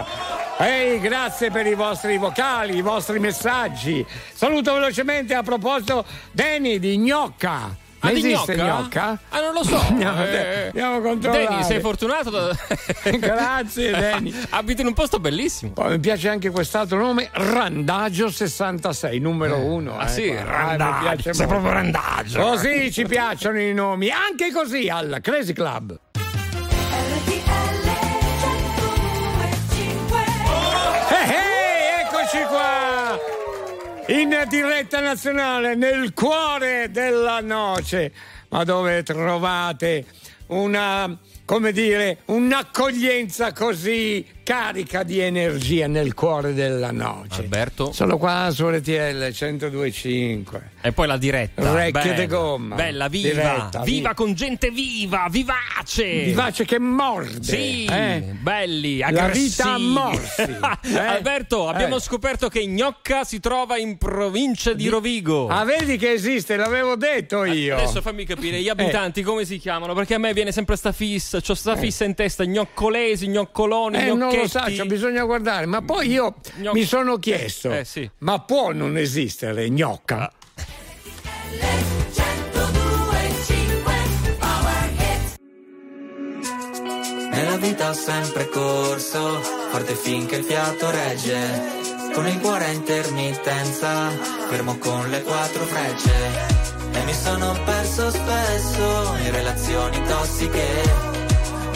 [0.58, 4.06] Ehi, grazie per i vostri vocali, i vostri messaggi.
[4.32, 7.81] Saluto velocemente a proposito Danny di Gnocca.
[8.04, 8.80] Ah, Ma esiste Gnocca?
[8.80, 9.18] Gnocca?
[9.28, 9.76] Ah, non lo so.
[9.88, 11.44] Andiamo, Eh, andiamo a controllare.
[11.46, 12.30] Danny, sei fortunato.
[12.30, 12.56] da-
[13.16, 14.34] Grazie, Danny.
[14.50, 15.70] Abiti in un posto bellissimo.
[15.72, 19.96] Poi mi piace anche quest'altro nome, Randagio 66, numero uno.
[19.98, 20.50] ah, sì, ecco.
[20.50, 21.60] Randagio, mi piace sei molto.
[21.60, 22.40] proprio Randagio.
[22.42, 25.96] Così ci piacciono i nomi, anche così al Crazy Club.
[34.20, 38.12] In diretta nazionale nel cuore della noce,
[38.50, 40.04] ma dove trovate
[40.48, 47.40] una, come dire, un'accoglienza così carica di energia nel cuore della noce.
[47.42, 47.92] Alberto.
[47.92, 50.60] Sono qua su RTL 102.5.
[50.80, 51.70] E poi la diretta.
[51.70, 52.74] Orecchie bella, di gomma.
[52.74, 53.28] Bella, viva.
[53.28, 56.24] Diretta, viva vi- con gente viva, vivace.
[56.24, 57.42] Vivace che morde.
[57.42, 58.22] Sì, eh?
[58.40, 59.48] belli, La aggressivi.
[59.48, 60.40] vita a morsi.
[60.92, 60.98] eh?
[60.98, 62.00] Alberto, abbiamo Eh.
[62.00, 65.46] scoperto che Gnocca si trova in provincia di Rovigo.
[65.48, 67.76] Ah, vedi che esiste, l'avevo detto io.
[67.76, 69.94] Adesso fammi capire, gli abitanti come si chiamano?
[69.94, 74.04] Perché a me viene sempre sta fissa, c'ho sta fissa in testa, gnoccolesi, gnoccoloni, Eh,
[74.06, 74.70] non lo gnocchetti.
[74.70, 75.66] so, cioè, bisogna guardare.
[75.66, 78.08] Ma poi io Gnoc- mi sono chiesto: Eh, sì.
[78.18, 80.30] ma può non esistere gnocca?
[87.30, 91.80] Nella vita ho sempre corso, forte finché il fiato regge.
[92.12, 94.08] Con il cuore a intermittenza,
[94.48, 96.12] fermo con le quattro frecce.
[96.92, 101.11] E mi sono perso spesso in relazioni tossiche.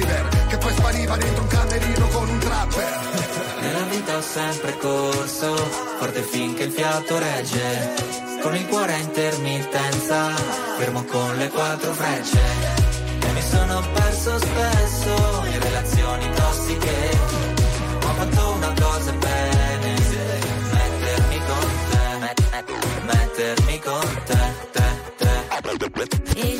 [0.00, 2.98] driver Che poi spariva dentro un camerino con un trapper
[3.60, 5.54] Nella vita ho sempre corso,
[5.98, 8.18] forte finché il fiato regge.
[8.40, 10.28] Con il cuore a intermittenza,
[10.78, 12.40] fermo con le quattro frecce.
[13.20, 17.10] E mi sono perso spesso in relazioni tossiche.
[18.02, 19.94] Ma ho fatto una cosa bene,
[20.72, 24.38] mettermi con te, met- mettermi con te,
[24.72, 24.82] te,
[25.18, 26.59] te.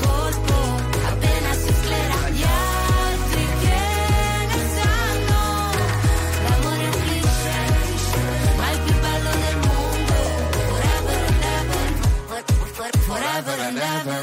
[13.11, 14.21] forever and ever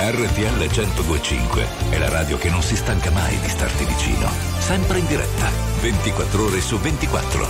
[0.00, 4.30] RTL 1025 è la radio che non si stanca mai di starti vicino.
[4.58, 5.50] Sempre in diretta,
[5.80, 7.48] 24 ore su 24.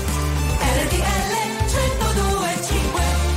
[0.83, 1.29] RTL
[1.67, 3.29] 102.5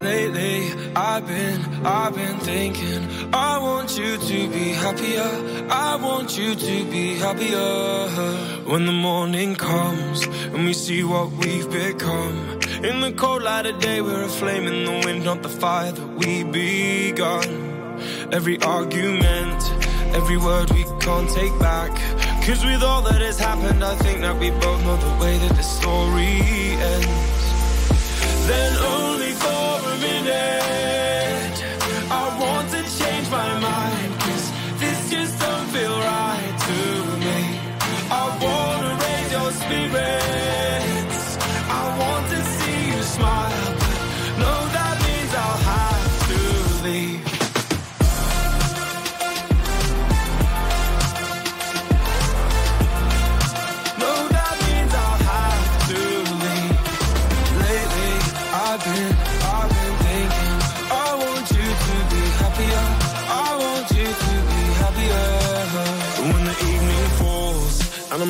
[0.00, 3.08] Lately, I've been, I've been thinking.
[3.32, 5.26] I want you to be happier.
[5.70, 8.10] I want you to be happier.
[8.66, 12.55] When the morning comes and we see what we've become.
[12.82, 15.92] In the cold light of day, we're a flame in the wind, not the fire
[15.92, 17.48] that we begun.
[18.30, 19.62] Every argument,
[20.14, 21.90] every word we can't take back.
[22.44, 25.56] Cause with all that has happened, I think that we both know the way that
[25.56, 26.38] the story
[26.94, 28.46] ends.
[28.46, 29.15] Then only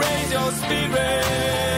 [0.00, 1.77] raise your spirits.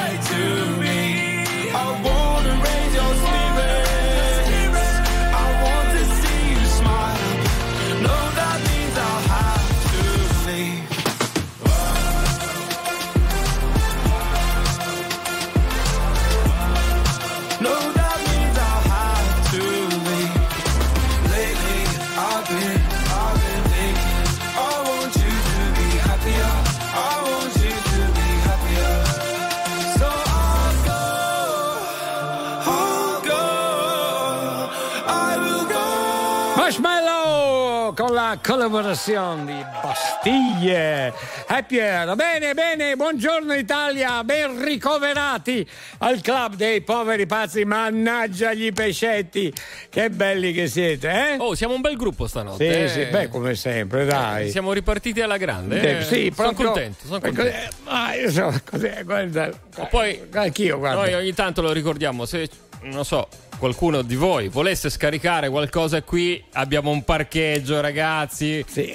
[38.31, 41.13] la collaborazione di Bastiglie.
[41.49, 45.67] Eh Piero, bene, bene, buongiorno Italia, ben ricoverati
[45.97, 49.53] al club dei poveri pazzi, mannaggia gli pescetti,
[49.89, 51.35] che belli che siete, eh?
[51.39, 52.87] Oh, siamo un bel gruppo stanotte.
[52.87, 53.03] Sì, eh.
[53.05, 54.49] sì, beh, come sempre, dai.
[54.49, 55.99] Siamo ripartiti alla grande.
[55.99, 56.03] eh.
[56.05, 57.05] sì, sono contento.
[57.07, 57.51] Sono contento.
[57.51, 59.49] eh, Ma io so, cos'è, guarda.
[59.89, 61.01] Poi anch'io, guarda.
[61.01, 62.47] Noi ogni tanto lo ricordiamo, se
[62.83, 63.27] non so,
[63.61, 68.65] qualcuno di voi volesse scaricare qualcosa qui, abbiamo un parcheggio, ragazzi.
[68.67, 68.91] Sì,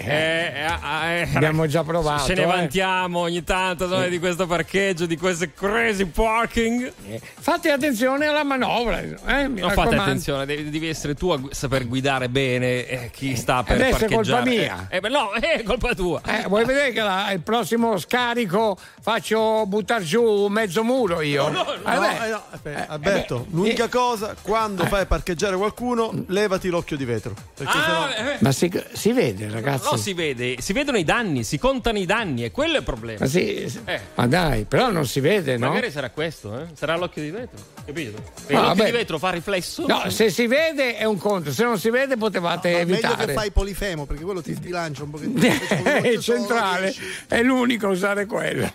[1.35, 2.47] Abbiamo già provato, Ce ne eh.
[2.47, 6.93] vantiamo ogni tanto noi di questo parcheggio, di questo crazy parking.
[7.39, 11.87] Fate attenzione alla manovra, eh, Non fate attenzione, devi, devi essere tu a gu- saper
[11.87, 14.25] guidare bene eh, chi sta per Adesso è parcheggiare.
[14.43, 14.87] colpa mia.
[14.91, 16.21] Eh, eh, beh, no, è colpa tua.
[16.27, 21.49] Eh, vuoi vedere che la- il prossimo scarico faccio buttare giù mezzo muro io?
[21.51, 22.25] No, Eh, beh.
[22.27, 27.35] eh, no, aspetta, Alberto, eh, l'unica cosa, quando fai parcheggiare qualcuno, levati l'occhio di vetro.
[27.55, 28.31] Perché Ah, sennò...
[28.33, 29.89] eh, Ma si, si vede, ragazzi.
[29.91, 32.83] No, si vede, si vedono i danni, si contano i danni, e quello è il
[32.85, 33.19] problema.
[33.21, 33.71] Ma, sì.
[33.85, 34.01] Eh.
[34.15, 35.69] Ma dai, però non si vede, no?
[35.69, 36.65] Magari sarà questo, eh?
[36.75, 38.17] Sarà l'occhio di vetro, capito?
[38.47, 38.85] E No, l'occhio vabbè.
[38.87, 39.87] di vetro fa riflesso.
[39.87, 43.27] No, se si vede è un conto, se non si vede potevate Ma meglio evitare.
[43.27, 45.83] che fai polifemo, perché quello ti sbilancia un pochettino.
[45.85, 46.95] è il centrale,
[47.29, 48.73] è l'unico a usare quello.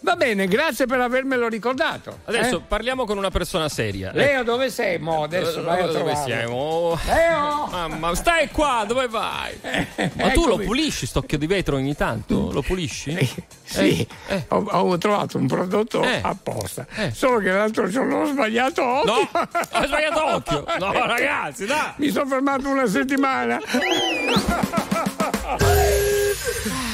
[0.00, 2.18] Va bene, grazie per avermelo ricordato.
[2.24, 2.62] Adesso eh?
[2.66, 4.10] parliamo con una persona seria.
[4.12, 4.98] Leo, dove sei?
[4.98, 6.24] Mo, adesso vai a dove trovarlo.
[6.24, 6.98] siamo?
[7.06, 7.66] Leo!
[7.70, 9.58] Mamma, stai qua, dove vai?
[10.14, 12.50] Ma tu lo pulisci st'occhio di vetro ogni tanto?
[12.52, 13.16] Lo pulisci?
[13.62, 16.20] Sì, Eh, Ho, ho trovato un prodotto Eh.
[16.22, 16.86] apposta.
[17.12, 19.12] Solo che l'altro giorno ho sbagliato occhio.
[19.12, 19.28] No,
[19.72, 20.64] ho sbagliato occhio.
[20.80, 21.92] No, ragazzi, dai.
[21.96, 23.58] Mi sono fermato una settimana.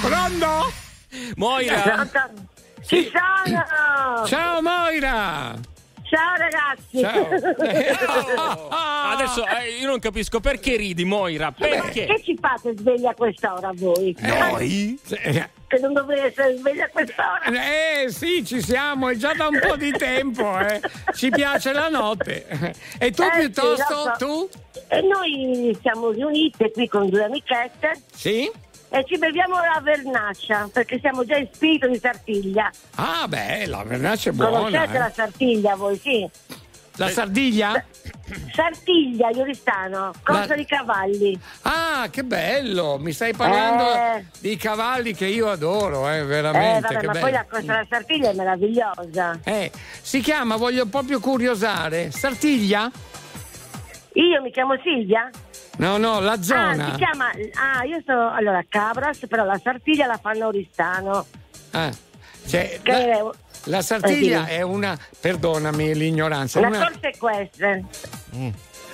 [0.02, 0.72] Pronto?
[1.36, 2.06] Moira.
[2.86, 4.26] Ci sono!
[4.26, 5.54] Ciao Moira!
[6.09, 7.02] Ciao ragazzi!
[9.12, 11.52] Adesso eh, io non capisco perché ridi, Moira.
[11.52, 12.07] Perché?
[12.07, 14.14] Che ci fate sveglia a quest'ora voi?
[14.20, 14.98] Noi?
[15.68, 17.42] Che non dovrei essere sveglia a quest'ora?
[17.44, 20.80] Eh sì, ci siamo, è già da un po' di tempo, eh.
[21.12, 22.46] Ci piace la notte.
[23.00, 24.12] E tu Eh, sì, piuttosto, lo so.
[24.16, 24.48] tu?
[24.86, 28.00] E noi siamo riunite qui con due amichette.
[28.14, 28.48] Sì?
[28.89, 32.70] E ci beviamo la vernaccia, perché siamo già in spirito di Sartiglia.
[32.95, 34.57] Ah beh, la vernaccia è buona.
[34.59, 34.99] Conoscete eh.
[34.99, 36.28] la Sartiglia voi, sì?
[36.99, 37.84] La Sardiglia?
[38.55, 41.39] Sartiglia, Ioristano, Corsa La- di Cavalli.
[41.62, 42.97] Ah, che bello!
[42.99, 44.24] Mi stai parlando Eh.
[44.39, 46.80] di cavalli che io adoro, eh, Eh, veramente.
[46.89, 47.24] vabbè, che ma bello.
[47.24, 49.39] poi la Corsa della Sartiglia è meravigliosa.
[49.45, 49.70] Eh,
[50.01, 52.91] si chiama, voglio proprio curiosare, Sartiglia?
[54.14, 55.28] Io mi chiamo Silvia?
[55.76, 56.90] No, no, la Ah, zona.
[56.90, 57.30] si chiama.
[57.54, 58.32] Ah, io sono.
[58.32, 61.26] Allora, Cabras, però la Sartiglia la fanno Oristano.
[61.72, 61.90] Ah,
[62.46, 63.22] cioè, Che la, è
[63.64, 67.84] la Sartiglia Eh, è una, perdonami l'ignoranza, una una, corsa equestre.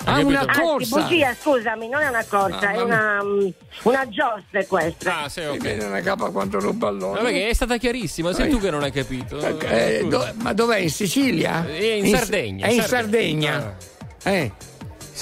[0.05, 1.01] ah, una Anzi, corsa.
[1.01, 3.47] bugia, scusami, non è una corsa, Ah, è una, mm,
[3.83, 5.09] una giostra equestre.
[5.09, 7.19] Ah, sì, Mi viene una capa quanto un pallone.
[7.21, 9.37] Vabbè, che è stata chiarissima, sei tu che non hai capito.
[9.39, 10.17] Eh, Scusa.
[10.17, 10.77] do- ma dov'è?
[10.79, 11.65] In Sicilia?
[11.65, 13.51] È in Sardegna, È in Sardegna.
[13.51, 13.77] Sardegna.
[14.25, 14.51] Eh.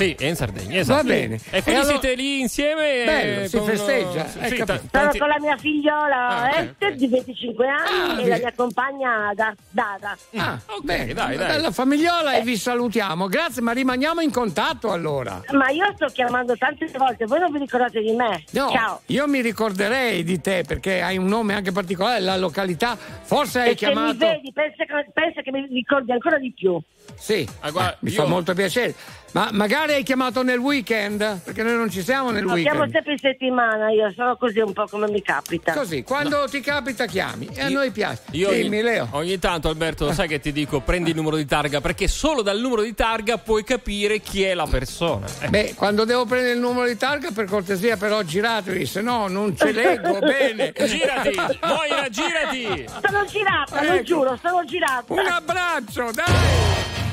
[0.02, 1.04] Sì, è in Sardegna, esatto.
[1.04, 1.36] Va bene.
[1.36, 3.04] E quindi E allora- siete lì insieme.
[3.06, 4.66] Bello, si con- festeggia, Sì, sì, capito.
[4.66, 8.28] ta- Sono tanti- con la mia figliola Ah, ok, Esther di 25 anni Ah, e
[8.30, 10.18] la mia compagna Da- Dada.
[10.36, 11.56] Ah, bene, dai, una dai.
[11.58, 13.28] bella famigliola e vi salutiamo.
[13.28, 15.41] Grazie, ma rimaniamo in contatto allora.
[15.52, 18.43] Ma io sto chiamando tante volte, voi non vi ricordate di me?
[18.52, 19.02] No, Ciao.
[19.08, 22.95] io mi ricorderei di te perché hai un nome anche particolare, la località.
[22.97, 24.18] Forse hai E se mi chiamato.
[24.18, 26.80] vedi, pensa che, pensa che mi ricordi ancora di più.
[27.18, 28.95] Sì, Ah, guarda, eh, mi io- fa molto piacere.
[29.34, 31.39] Ma magari hai chiamato nel weekend?
[31.41, 32.91] Perché noi non ci siamo nel No, chiamo weekend.
[32.91, 35.72] sempre in settimana, io sono così un po' come mi capita.
[35.72, 38.24] Così, quando ti capita chiami e a Io- noi piace.
[38.32, 39.07] Io Dimmi, ogni, Leo.
[39.12, 42.59] ogni tanto, Alberto, sai che ti dico, prendi il numero di targa, perché solo dal
[42.59, 45.26] numero di targa puoi capire chi è la persona.
[45.39, 49.30] Eh, Beh, quando devo prendere il numero di targa, per cortesia, però giratevi, se no
[49.30, 50.74] non ce leggo bene.
[50.76, 52.86] Girati, Moira, girati!
[53.01, 54.03] Sono girata, lo Ecco.
[54.03, 55.05] giuro, sono girata.
[55.14, 56.71] Un abbraccio, dai!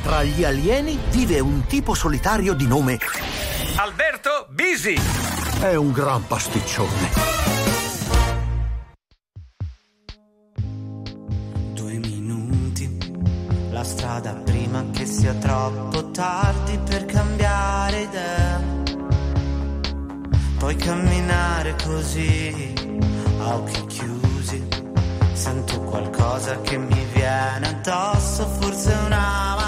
[0.09, 2.99] Tra gli alieni vive un tipo solitario di nome
[3.77, 4.99] Alberto Bisi.
[5.61, 7.11] È un gran pasticcione.
[11.75, 12.99] Due minuti,
[13.71, 18.63] la strada prima che sia troppo tardi per cambiare idea.
[20.57, 22.73] Puoi camminare così,
[23.41, 24.67] a occhi chiusi.
[25.35, 29.68] Sento qualcosa che mi viene addosso, forse una marea.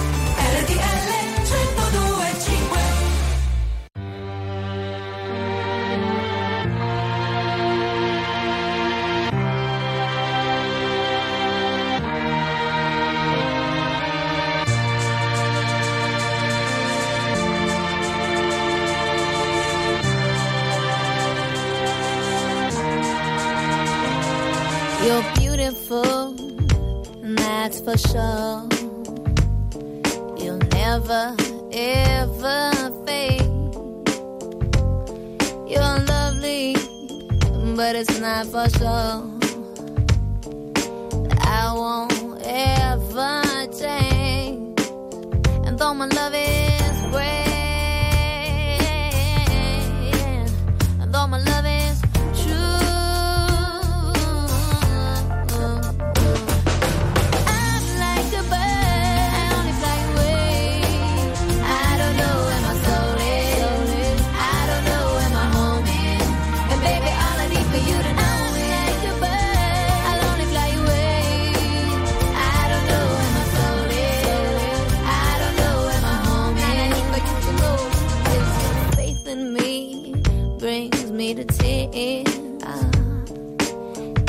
[80.89, 82.39] brings me to tears.
[82.63, 82.89] Ah,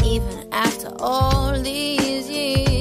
[0.05, 2.72] even after all these years.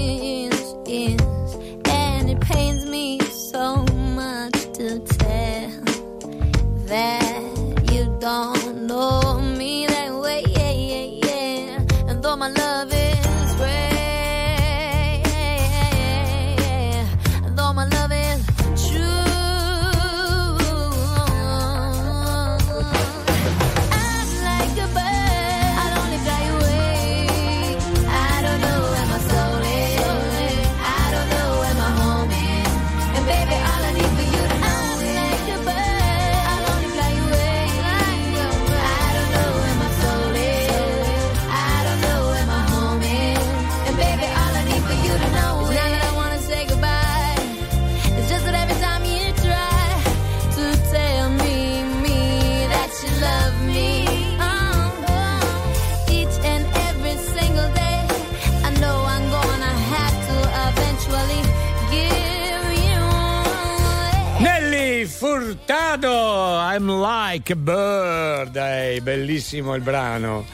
[67.32, 70.46] Like Bird, bellissimo il brano.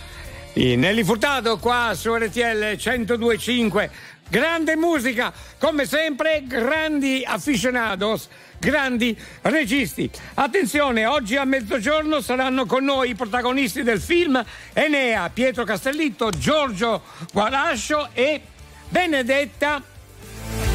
[0.53, 3.89] Nelly Furtado qua su RTL 102.5,
[4.29, 8.27] grande musica, come sempre grandi aficionados,
[8.59, 10.07] grandi registi.
[10.35, 14.43] Attenzione, oggi a mezzogiorno saranno con noi i protagonisti del film
[14.73, 17.01] Enea, Pietro Castellitto, Giorgio
[17.33, 18.39] Guarascio e
[18.87, 19.81] Benedetta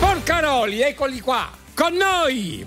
[0.00, 2.66] Porcaroli, eccoli qua, con noi!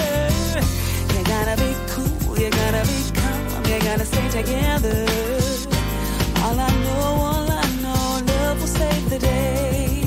[2.83, 5.05] We're gonna stay together.
[6.43, 10.03] All I know, all I know, love will save the day.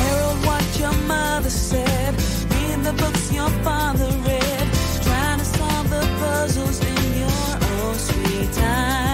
[0.00, 2.14] Harold, your mother said,
[2.50, 4.66] read the books your father read,
[5.02, 9.13] trying to solve the puzzles in your own sweet time.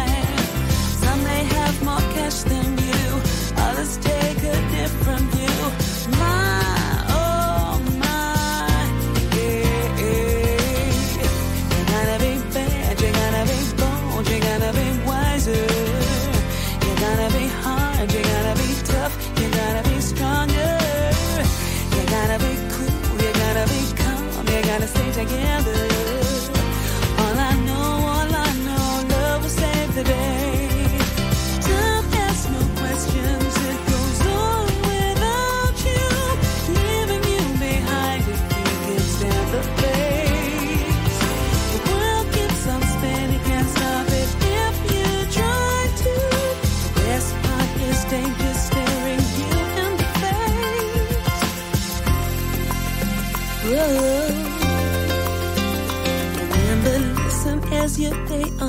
[25.21, 25.70] again.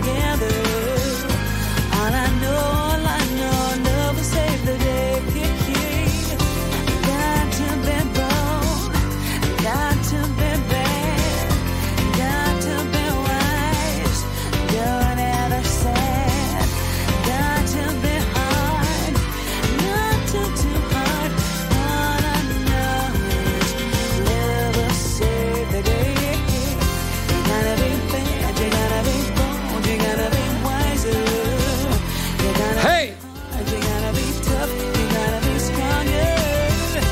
[0.00, 0.57] together.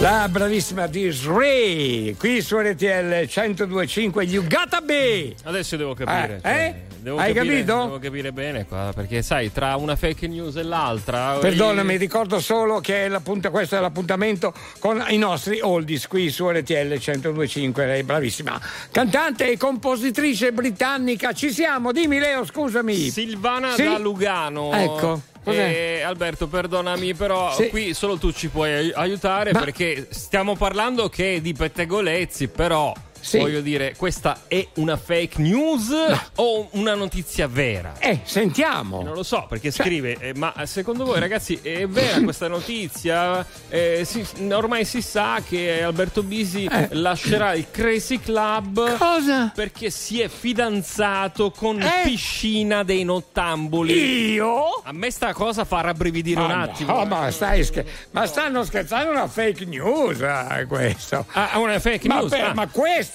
[0.06, 5.34] La bravissima di Sri, qui su RTL 1025, You Gotta Be.
[5.42, 6.36] Adesso devo capire.
[6.36, 6.94] Eh, cioè, eh?
[7.00, 7.82] devo Hai capire- capito?
[7.82, 11.38] Devo capire bene qua, perché sai, tra una fake news e l'altra.
[11.40, 13.10] Perdonami, ricordo solo che
[13.50, 17.84] questo è l'appuntamento con i nostri oldies qui su RTL 1025.
[17.86, 18.60] Lei bravissima.
[18.92, 21.90] Cantante e compositrice britannica, ci siamo?
[21.90, 23.10] Dimmi Leo, scusami.
[23.10, 23.82] Silvana Sì?
[23.82, 24.72] da Lugano.
[24.72, 25.20] Ecco.
[25.52, 27.68] Eh, Alberto, perdonami, però Sì.
[27.68, 32.92] qui solo tu ci puoi ai- aiutare Ma- perché stiamo parlando che di pettegolezzi, però
[33.26, 33.38] Sì.
[33.38, 35.92] voglio dire, questa è una fake news
[36.36, 37.94] o una notizia vera?
[37.98, 39.02] Eh, sentiamo.
[39.02, 43.44] Non lo so perché Cioè- scrive, eh, ma secondo voi ragazzi è vera questa notizia?
[43.68, 46.88] Eh, si- ormai si sa che Alberto Bisi Eh.
[46.92, 49.50] lascerà il Crazy Club Cosa?
[49.54, 52.02] perché si è fidanzato con Eh?
[52.04, 54.32] Piscina dei Nottambuli.
[54.32, 54.80] Io?
[54.84, 56.92] A me sta cosa fa rabbrividire un Ma attimo.
[56.92, 61.26] no, ma, stai scher- ma stanno scherzando, una fake news eh, questo.
[61.32, 62.30] Ah, una fake Ma, news?
[62.30, 62.54] per- Ah.
[62.54, 62.66] ma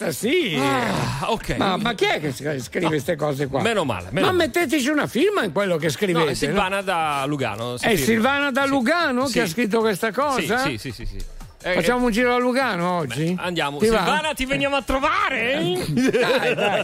[0.06, 0.58] questa sì.
[0.60, 1.56] Ah, ok.
[1.58, 3.62] Ma, ma chi è che sc- scrive queste cose qua?
[3.62, 4.46] Meno male, meno ma male.
[4.48, 6.26] metteteci una firma in quello che scrivete.
[6.26, 7.76] No, è Silvana da Lugano.
[7.76, 7.96] È firma.
[7.98, 8.70] Silvana da Sì.
[8.70, 9.34] Lugano Sì.
[9.34, 10.58] che ha scritto questa cosa?
[10.60, 11.18] Sì, sì, sì, sì.
[11.64, 13.36] Eh, Facciamo un giro a Lugano oggi?
[13.40, 13.78] Andiamo.
[13.78, 13.98] Ti va?
[13.98, 15.62] Silvana, ti veniamo a trovare?
[15.86, 16.84] Dai, dai.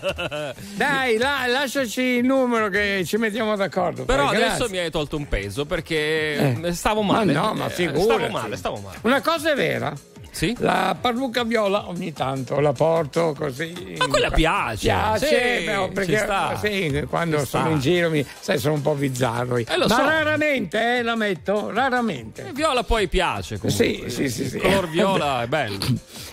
[0.75, 4.05] Dai, la- lasciaci il numero che ci mettiamo d'accordo.
[4.05, 4.69] Però poi, adesso grazie.
[4.69, 6.73] mi hai tolto un peso perché Eh.
[6.73, 7.33] stavo male.
[7.33, 8.03] Ma no, ma Eh, figurati.
[8.03, 8.97] Stavo male, stavo male.
[9.01, 9.91] Una cosa è vera.
[10.37, 10.55] Sì?
[10.59, 13.95] La parrucca viola ogni tanto la porto così.
[13.97, 14.85] Ma quella piace.
[14.85, 15.25] Piace,
[15.59, 16.27] Sì, però, perché
[16.61, 17.71] sì, quando Ci sono sta.
[17.73, 19.57] in giro mi sai, sono un po' bizzarro.
[19.57, 19.95] Eh, Ma so.
[19.97, 22.51] raramente, eh, la metto, raramente.
[22.53, 23.83] Viola poi piace comunque.
[23.85, 24.55] Sì, sì, sì, sì.
[24.57, 25.79] Il color viola è bello.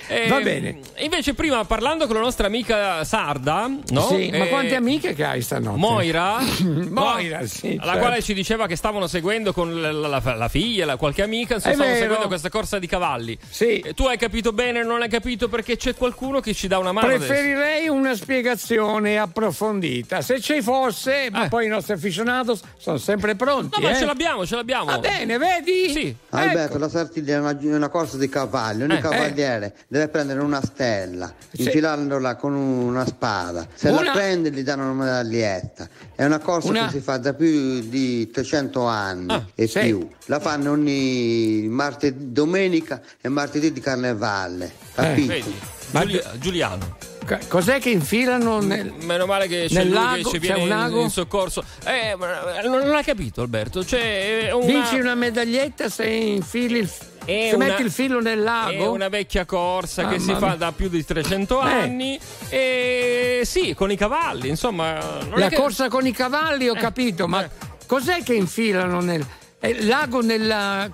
[0.09, 0.81] Eh, Va bene.
[0.99, 4.07] Invece prima parlando con la nostra amica sarda, no?
[4.09, 5.79] Sì, ma Eh, quante amiche che hai stanotte?
[5.79, 6.37] Moira,
[6.91, 7.69] Moira, sì.
[7.81, 7.99] alla certo.
[7.99, 11.55] quale ci diceva che stavano seguendo con la, la- la- la figlia, la- qualche amica,
[11.55, 13.39] insomma, stavano seguendo questa corsa di cavalli.
[13.49, 13.83] Sì.
[13.95, 16.91] Eh, Tu hai capito bene, non hai capito perché c'è qualcuno che ci dà una
[16.93, 17.07] mano.
[17.07, 17.27] adesso.
[17.27, 20.21] Preferirei una spiegazione approfondita.
[20.21, 23.79] Se ci fosse, ma poi i nostri aficionados sono sempre pronti.
[23.79, 23.81] Eh.
[23.83, 23.99] No, ma eh.
[23.99, 24.87] ce l'abbiamo, ce l'abbiamo.
[24.87, 25.91] Va bene, vedi?
[25.93, 26.17] Sì.
[26.31, 30.61] Alberto, la sartiglia è una, una corsa di cavalli, ogni Eh, cavaliere deve prendere una
[30.63, 31.63] stella, Sì.
[31.63, 33.67] infilandola con una spada.
[33.75, 35.89] Se Una- la prende gli danno una medaglietta.
[36.17, 39.81] È una corsa Una- che si fa da più di 300 anni Ah, e sì.
[39.81, 40.09] più.
[40.27, 44.73] La fanno ogni martedì, domenica e martedì di carnevale.
[44.95, 45.33] Capito?
[45.33, 45.55] Eh, Vedi?
[45.91, 46.97] Ma- Giuli- Giuliano.
[47.27, 48.93] Co- Cos'è che infilano nel...
[49.01, 50.15] Meno male che c'è Nel lui lago?
[50.17, 51.01] che ci C'è viene un in, lago?
[51.03, 51.65] in soccorso.
[51.85, 53.81] Eh, non, non l'hai capito, Alberto.
[53.83, 56.91] C'è una, Vinci una medaglietta se infili il...
[57.25, 58.93] È se una- metti il filo nel è lago?
[58.93, 61.71] una vecchia corsa che Mamma si fa da più di 300 Eh.
[61.73, 62.21] anni.
[62.51, 64.99] E sì, con i cavalli, insomma.
[65.27, 67.49] non La è che- corsa con i cavalli ho capito, ma
[67.87, 69.27] cos'è che infilano nel...
[69.65, 70.91] è il lago nella...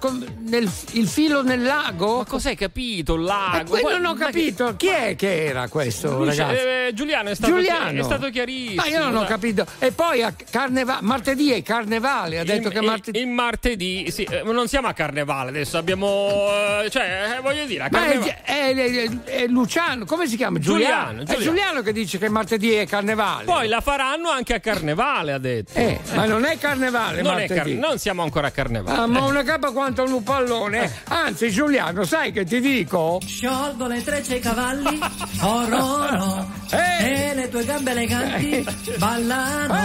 [0.47, 2.19] nel- il filo nel lago?
[2.19, 3.15] Ma cos'hai capito?
[3.15, 3.79] Il Eh, lago?
[3.81, 4.75] Guarda- non ho capito.
[4.77, 6.65] Chi è che era questo, Lui c'è- ragazzi?
[6.67, 8.01] eh, Giuliano è stato, Giuliano.
[8.01, 8.75] è stato chiarissimo.
[8.83, 9.67] Ma io non ho capito.
[9.81, 13.19] E poi a carneva- martedì è carnevale, ha detto il, che martedì...
[13.19, 16.49] il martedì, sì, eh, non siamo a carnevale adesso, abbiamo.
[16.85, 18.43] eh, cioè, eh, voglio dire, a è, carnevale.
[18.45, 20.59] è- è- è Luciano, come si chiama?
[20.61, 21.43] Giuliano, È Giuliano.
[21.43, 23.45] Giuliano che dice che martedì è carnevale.
[23.45, 25.73] Poi la faranno anche a carnevale, ha detto.
[25.79, 27.55] Eh, ma non è carnevale non, è martedì.
[27.79, 28.60] car- non siamo ancora a carnevale.
[28.63, 30.93] Ah, ma una capa quanto un pallone.
[31.05, 33.19] Anzi, Giuliano, sai che ti dico?
[33.25, 34.99] Sciolgo le trecce ai cavalli,
[35.41, 38.67] oro oro, e le tue gambe eleganti
[38.99, 39.79] ballano.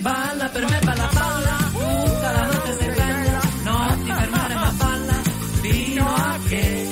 [0.00, 5.22] Balla per me, balla, balla, tutta la notte sei bella, non ti fermare ma balla,
[5.60, 6.88] fino a che...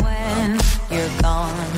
[0.00, 0.58] when
[0.90, 1.77] you're gone.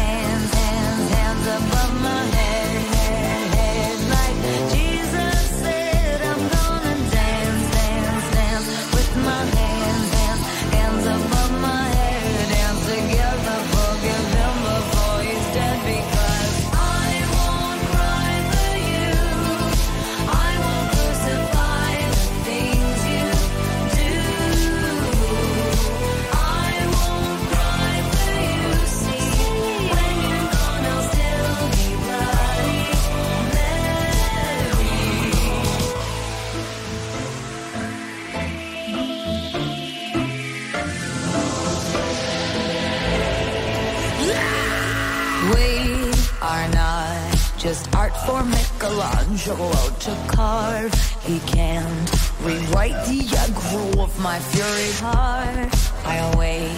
[46.51, 49.71] are not just art for Michelangelo
[50.05, 50.93] to carve.
[51.23, 52.09] He can't
[52.43, 55.69] Rewrite the aggro of my fury heart.
[56.03, 56.73] I'll wait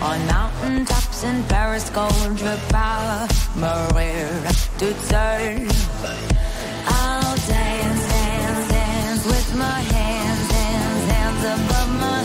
[0.00, 2.38] on mountain tops in Paris, gold
[2.68, 3.26] power,
[3.56, 4.30] Maria
[4.78, 5.66] to turn.
[6.86, 12.17] I'll dance, dance, dance with my hands, hands, hands above my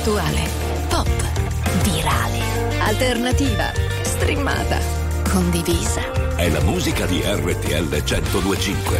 [0.00, 0.48] Attuale,
[0.88, 1.06] pop,
[1.82, 2.40] virale,
[2.80, 3.70] alternativa,
[4.00, 4.78] streamata,
[5.30, 6.00] condivisa.
[6.36, 8.98] È la musica di RTL 1025.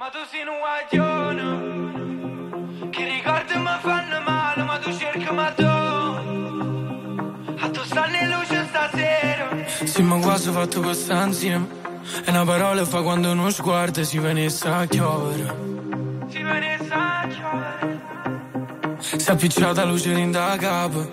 [0.00, 5.62] Ma tu sei un guaglione Che ricordi mi fanno male Ma tu cerchi ma tu
[7.60, 9.48] A tu stanno in luce stasera
[9.84, 11.81] Sì, ma quasi ho fatto questa insieme.
[12.24, 15.54] E una parola fa quando uno sguardo si venisse a chiovere.
[16.28, 18.00] Si venisse a chiovere
[18.98, 21.10] Si è appicciata luce in da capo.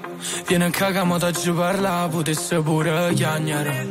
[0.47, 3.87] Viene a cagamo da giù parla, potesse pure chiagnare.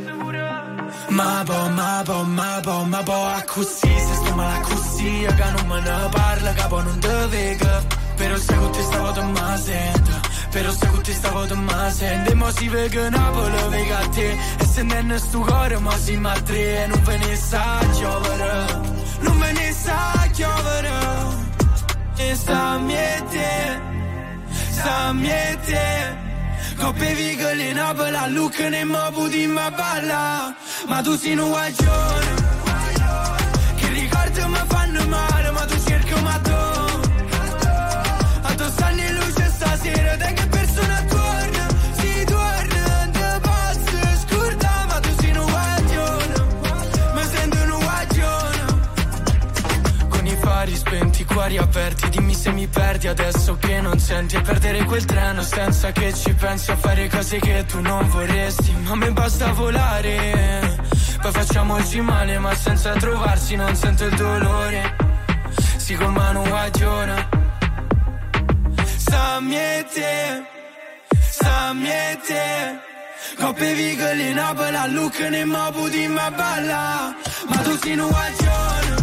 [1.09, 5.51] Ma po, ma po, ma po, ma po, a così, se sto male così, che
[5.57, 7.83] non me ne parla, capo non te vega.
[8.17, 11.91] Però se con te stavo te ma sento, però se con te stavo te ma
[11.91, 15.97] sento, e mo si vega Napoli, vega te, e se non è sto cuore, ma
[15.97, 18.67] si ma tre, non ve ne sa chiovere,
[19.21, 20.91] non ve ne sa chiovere,
[22.17, 23.81] e sta miete,
[24.71, 26.27] sta miete.
[26.79, 30.55] Coppe vigole in a look ne mo puti ma balla.
[30.87, 32.47] Ma tu sei un guaglione.
[33.75, 36.78] Che ricordi mi fanno male Ma tu cerchi ma tu
[39.89, 46.35] stasera Da persona torna Si torna Te posso scordare Ma tu sei un guaglione
[47.15, 48.87] Mi sento un guaglione
[50.09, 54.37] con i fari spenti, cuori aperti Dimmi se mi perdi adesso che non senti.
[54.37, 58.73] E perdere quel treno senza che ci pensi A fare cose che tu non vorresti.
[58.83, 60.77] Ma a me basta volare
[61.21, 64.97] Poi facciamoci male ma senza trovarsi non sento il dolore.
[65.77, 67.48] Si con mano guaglione
[69.09, 70.45] Sta miete
[71.31, 72.79] Sta miete
[73.39, 77.15] Coppe vigole in a look ne mo puti ma balla.
[77.49, 78.97] Ma tu sei un guaglione.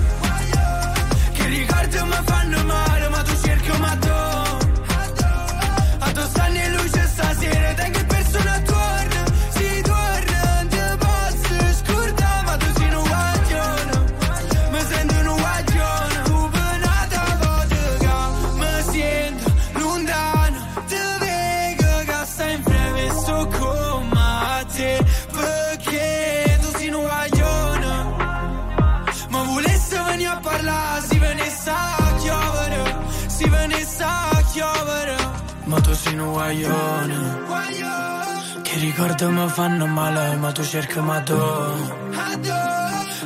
[1.33, 4.17] Che ricordi mi fanno male ma tu cerchi ma tu
[5.99, 8.04] A tu stanno in luce stasera Da
[36.25, 37.43] Un guaglione,
[38.63, 41.33] che ricordi mi fanno male, ma tu cerchi ma tu.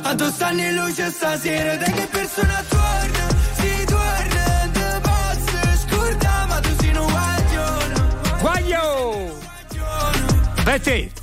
[0.02, 6.46] A tu stanno in luce stasera, da che persona torna, si torna, te posso scordare,
[6.46, 7.94] ma tu sei un guaglione.
[8.40, 9.38] Guaglio!
[10.64, 11.19] Betty!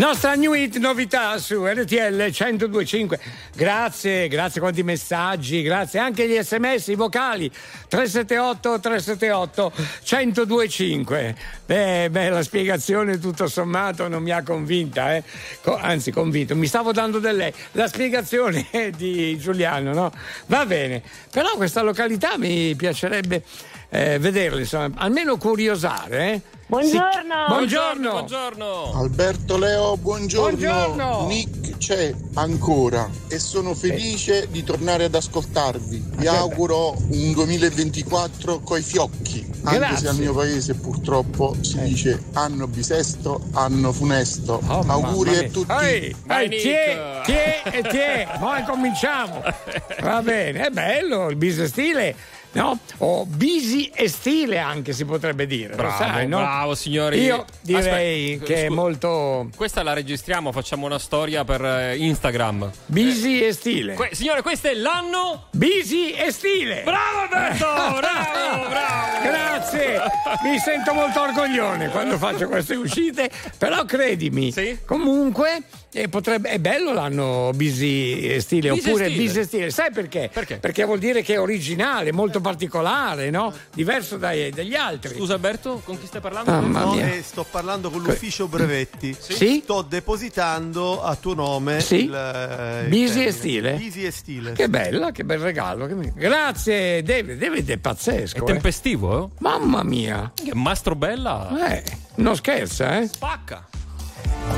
[0.00, 3.20] Nostra new hit novità su RTL 1025.
[3.54, 11.36] Grazie, grazie quanti messaggi, grazie anche gli sms, i vocali 378 378 1025.
[11.66, 15.22] Beh, beh, la spiegazione tutto sommato non mi ha convinta, eh.
[15.64, 17.52] Anzi convinto, mi stavo dando del lei.
[17.72, 20.10] La spiegazione di Giuliano, no?
[20.46, 23.42] Va bene, però questa località mi piacerebbe
[23.90, 26.32] eh, vederla, insomma, almeno curiosare.
[26.32, 26.40] Eh.
[26.70, 27.10] Buongiorno.
[27.10, 28.10] Si- Buongiorno.
[28.10, 28.92] Buongiorno.
[28.94, 30.56] Alberto Leo, buongiorno.
[30.56, 31.26] Buongiorno.
[31.26, 36.10] Nick c'è ancora e sono felice di tornare ad ascoltarvi.
[36.14, 39.96] Vi auguro un 2024 coi fiocchi, anche Grazie.
[39.96, 44.60] se al mio paese purtroppo si dice anno bisesto, anno funesto.
[44.64, 45.72] Auguri Mamma a tutti.
[45.72, 49.42] Ehi, ehi, tie, tie e tie, noi cominciamo.
[50.02, 52.14] Va bene, è bello il bis stile,
[52.52, 52.78] no?
[52.98, 55.74] O bisi e stile anche si potrebbe dire.
[55.74, 56.38] Bravo, sai, no?
[56.38, 57.20] bravo signori.
[57.20, 61.96] Io direi Aspetta, che è scu- molto Questa la registriamo, facciamo una storia per eh,
[61.96, 62.70] Instagram.
[62.86, 63.94] bisi e stile.
[63.94, 66.82] Que- signore, questo è l'anno Bisi e stile.
[66.84, 67.66] Bravo Alberto!
[68.00, 69.22] Bravo, bravo!
[69.22, 70.00] Grazie,
[70.42, 74.52] mi sento molto orgoglione quando faccio queste uscite, però credimi,
[74.86, 75.62] comunque
[75.92, 79.22] eh, potrebbe- è bello l'anno busy e stile Busy e oppure stile.
[79.24, 80.30] busy e stile, sai perché?
[80.32, 83.52] Perché vuol dire che è originale, molto particolare, no?
[83.74, 85.16] Diverso dai- dagli altri.
[85.16, 86.50] Scusa Alberto, con chi stai parlando?
[86.50, 87.12] Mamma No, mia.
[87.12, 89.16] eh, sto parlando con l'ufficio brevetti.
[89.18, 89.60] Sì?
[89.64, 92.04] Sto depositando a tuo nome Sì?
[92.04, 93.30] il, eh, il Bisi e termine.
[93.32, 93.72] stile?
[93.74, 94.52] Bisi e stile.
[94.52, 95.86] Che bella, che bel regalo.
[95.86, 98.38] che mi- Grazie David, David è pazzesco.
[98.38, 98.52] È eh.
[98.52, 99.28] tempestivo, eh?
[99.38, 100.30] Mamma mia.
[100.34, 101.68] Che mastro bella.
[101.72, 101.82] Eh,
[102.16, 103.06] non scherza, eh?
[103.08, 103.66] Spacca.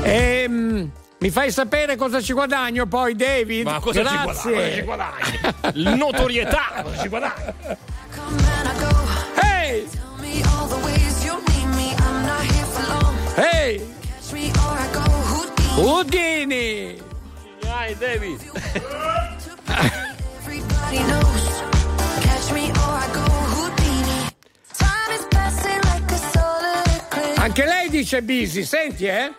[0.03, 0.91] Ehm,
[1.23, 3.63] mi fai sapere cosa ci guadagno poi, David?
[3.63, 4.83] Ma cosa ci Grazie.
[4.83, 5.21] guadagni?
[5.23, 5.97] Cosa ci guadagni?
[5.97, 7.43] Notorietà, cosa ci guadagni?
[9.35, 9.87] Hey!
[13.35, 13.95] Hey!
[15.75, 17.01] Houdini!
[17.61, 18.41] Dai, David.
[27.37, 29.31] Anche lei dice busy, senti, eh?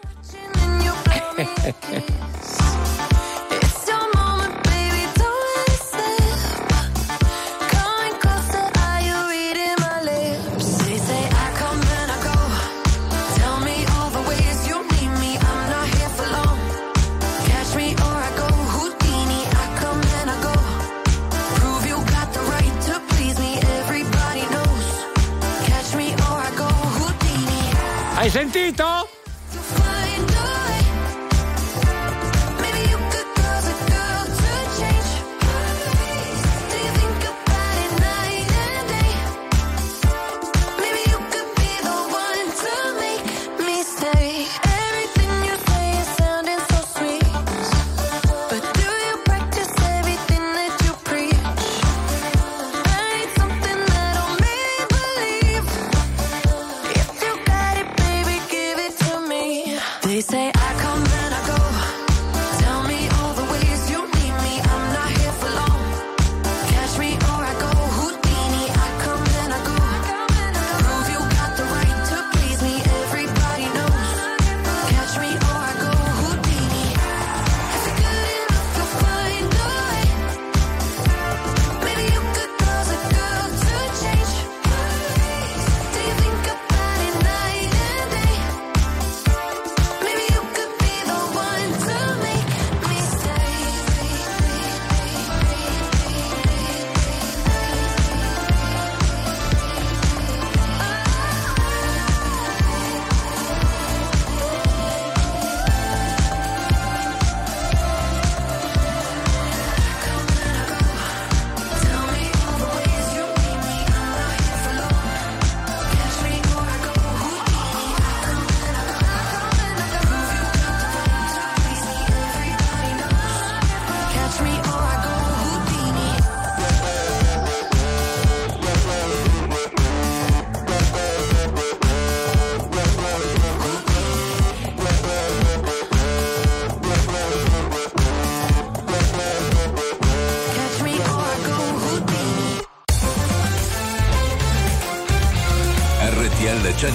[28.34, 29.13] Sentito?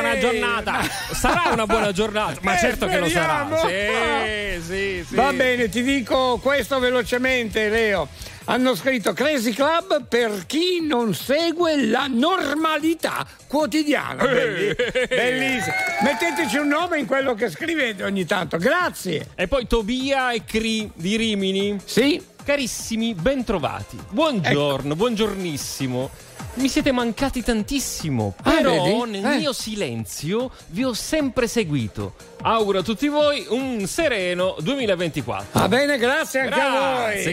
[0.00, 0.80] Buona giornata.
[1.12, 3.46] Sarà una buona giornata, ma Eh, certo che lo sarà.
[3.56, 4.56] speriamo.
[4.58, 5.14] Sì, sì, sì.
[5.14, 8.08] Va bene, ti dico questo velocemente, Leo.
[8.48, 14.22] Hanno scritto Crazy Club per chi non segue la normalità quotidiana.
[14.24, 14.72] Belli-
[15.08, 15.74] Bellissimo.
[16.02, 18.56] Metteteci un nome in quello che scrivete ogni tanto.
[18.58, 19.30] Grazie.
[19.34, 21.76] E poi Tobia e Cri di Rimini.
[21.84, 22.34] Sì.
[22.46, 23.98] Carissimi, bentrovati.
[24.08, 26.08] Buongiorno, buongiornissimo.
[26.54, 29.10] Mi siete mancati tantissimo, Ah, però vedi?
[29.20, 29.36] nel Eh.
[29.38, 32.14] mio silenzio vi ho sempre seguito.
[32.42, 35.58] Auguro a tutti voi un sereno 2024.
[35.58, 36.78] Va bene, grazie anche a voi.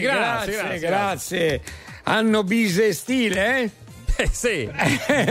[0.00, 1.62] grazie, grazie, grazie.
[2.06, 3.70] Hanno bise e stile, eh?
[4.16, 4.70] Eh sì.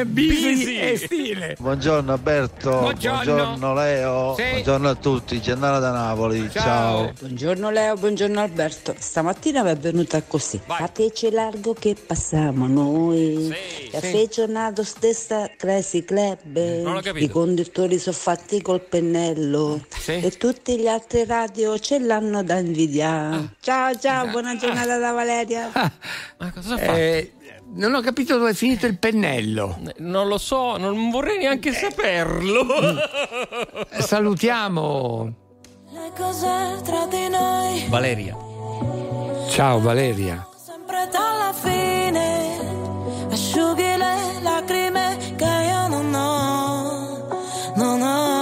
[0.06, 0.78] Bisi, Bisi.
[0.78, 1.56] e stile.
[1.58, 3.24] Buongiorno Alberto, Buongiorno.
[3.24, 4.44] buongiorno, Leo, Sì.
[4.52, 6.64] buongiorno a tutti, Giannara da Napoli, Ciao.
[6.64, 7.14] ciao.
[7.20, 8.94] Buongiorno Leo, buongiorno Alberto.
[8.98, 10.60] Stamattina mi è venuta così.
[10.66, 13.56] Fateci largo che passiamo noi.
[13.92, 14.28] E Sì.
[14.30, 16.58] giornato stessa Crazy Club.
[16.84, 17.24] Non ho capito.
[17.24, 19.80] I conduttori sono fatti col pennello.
[20.08, 23.36] E tutti gli altri radio ce l'hanno da invidiare.
[23.36, 23.50] Ah.
[23.62, 25.70] Ciao ciao, buona giornata da Valeria.
[26.38, 26.98] Ma cosa fa?
[26.98, 27.32] Eh,
[27.76, 29.80] non ho capito dove è finito il pennello.
[29.98, 32.66] Non lo so, non vorrei neanche saperlo.
[33.90, 35.34] Eh, Salutiamo.
[35.92, 38.36] Le cose tra di noi, Valeria.
[39.50, 40.48] Ciao Valeria.
[40.56, 48.33] sempre dalla fine, asciughi le lacrime che io non ho, non ho.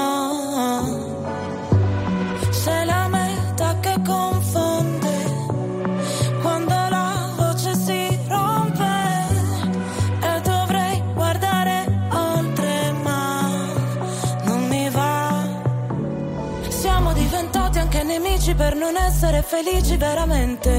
[18.12, 20.70] Nemici per non essere felici veramente.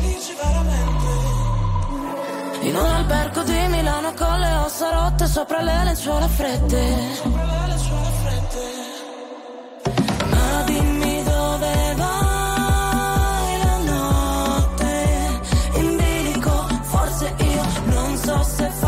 [0.00, 1.06] dici veramente?
[2.60, 6.96] In un albergo di Milano con le ossa rotte sopra le lenzuola fredde.
[10.30, 15.40] Ma dimmi dove vai la notte
[15.74, 18.87] in bilico, forse io non so se farsi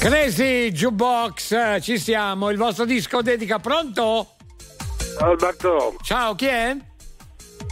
[0.00, 4.28] Crazy Jukebox, eh, ci siamo, il vostro disco dedica pronto?
[5.18, 5.96] Ciao Alberto.
[6.02, 6.74] Ciao, chi è?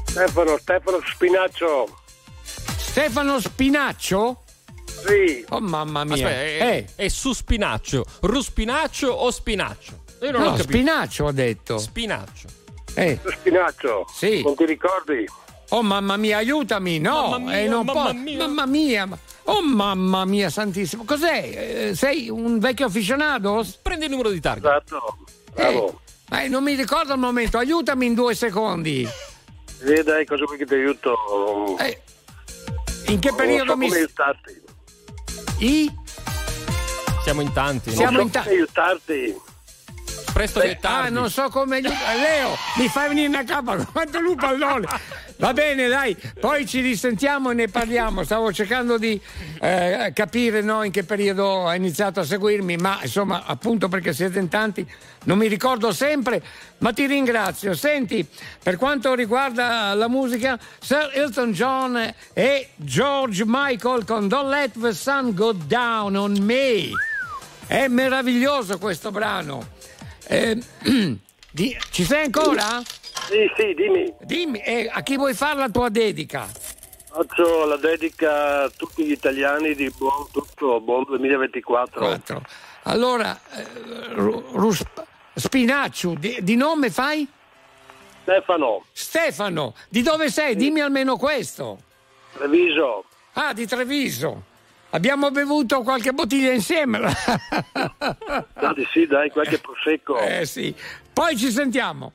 [0.05, 1.99] Stefano, Stefano Spinaccio.
[2.43, 4.43] Stefano Spinaccio?
[4.85, 5.43] Sì.
[5.49, 6.27] Oh mamma mia.
[6.27, 8.05] Aspetta, è, è su spinaccio.
[8.21, 10.05] Ruspinaccio o spinaccio?
[10.21, 10.69] Io non No, ho capito.
[10.69, 11.79] Spinaccio ho detto.
[11.79, 12.49] Spinaccio.
[12.93, 13.19] Eh.
[13.39, 14.07] Spinaccio.
[14.13, 14.43] Sì.
[14.43, 15.27] Non ti ricordi?
[15.71, 18.39] Oh mamma mia, aiutami, no, Mamma mia, eh, non mamma po- mia.
[18.39, 19.09] mamma mia,
[19.45, 21.89] oh mamma mia santissimo, cos'è?
[21.91, 23.63] Eh, sei un vecchio aficionado?
[23.83, 24.71] Prendi il numero di targa.
[24.71, 25.19] Esatto.
[25.55, 26.01] Bravo.
[26.31, 29.07] Eh, non mi ricordo al momento, aiutami in due secondi.
[29.81, 31.77] Eh, dai, cosa vuoi che ti aiuto?
[31.79, 32.01] Eh,
[33.09, 33.87] In che Non periodo so mi...
[33.89, 34.63] come aiutarti.
[35.59, 35.91] I?
[37.25, 37.91] Siamo in tanti.
[37.91, 39.37] Siamo non in so ta- come aiutarti.
[40.39, 41.13] Presto che Ah, tardi.
[41.15, 42.17] non so come aiutare.
[42.21, 44.87] Leo, mi fai venire una cappa quanto lupo all'ole.
[45.39, 48.23] Va bene, dai, poi ci risentiamo e ne parliamo.
[48.23, 49.21] Stavo cercando di
[49.61, 54.39] eh, capire no, in che periodo ha iniziato a seguirmi, ma insomma, appunto perché siete
[54.39, 54.87] in tanti,
[55.25, 56.41] non mi ricordo sempre,
[56.79, 57.75] ma ti ringrazio.
[57.75, 58.25] Senti,
[58.63, 64.93] per quanto riguarda la musica, Sir Elton John e George Michael con Don't Let the
[64.93, 66.91] Sun Go Down on Me.
[67.67, 69.77] È meraviglioso questo brano.
[70.29, 70.59] Eh,
[71.51, 72.83] di- ci sei ancora?
[72.85, 74.13] Sì, sì, dimmi.
[74.21, 76.47] Dimmi, eh, a chi vuoi fare la tua dedica?
[77.11, 81.99] Faccio la dedica a tutti gli italiani di buon tutto, buon 2024.
[82.01, 82.43] Quattro.
[82.85, 83.67] Allora, eh,
[84.13, 84.85] Ru- Rus-
[85.35, 87.27] Spinaccio, di, di nome fai?
[88.23, 90.55] Stefano, Stefano, di dove sei?
[90.55, 91.79] Dimmi almeno questo.
[92.35, 93.05] Treviso.
[93.33, 94.45] Ah, di Treviso.
[94.99, 96.99] Abbiamo bevuto qualche bottiglia insieme.
[98.59, 100.19] Dai, sì, dai, qualche prosecco.
[100.19, 100.75] eh sì.
[101.13, 102.13] Poi ci sentiamo.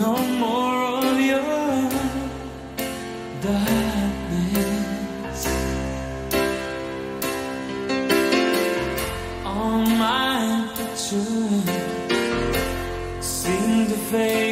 [0.00, 1.40] No more of your
[3.40, 5.46] darkness.
[9.44, 11.70] All my pictures
[13.20, 14.43] seem to fade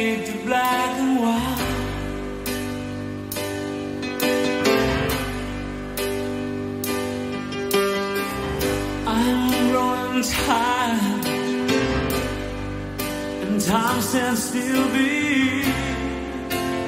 [13.41, 14.85] and time stands still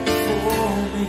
[0.06, 1.08] before me.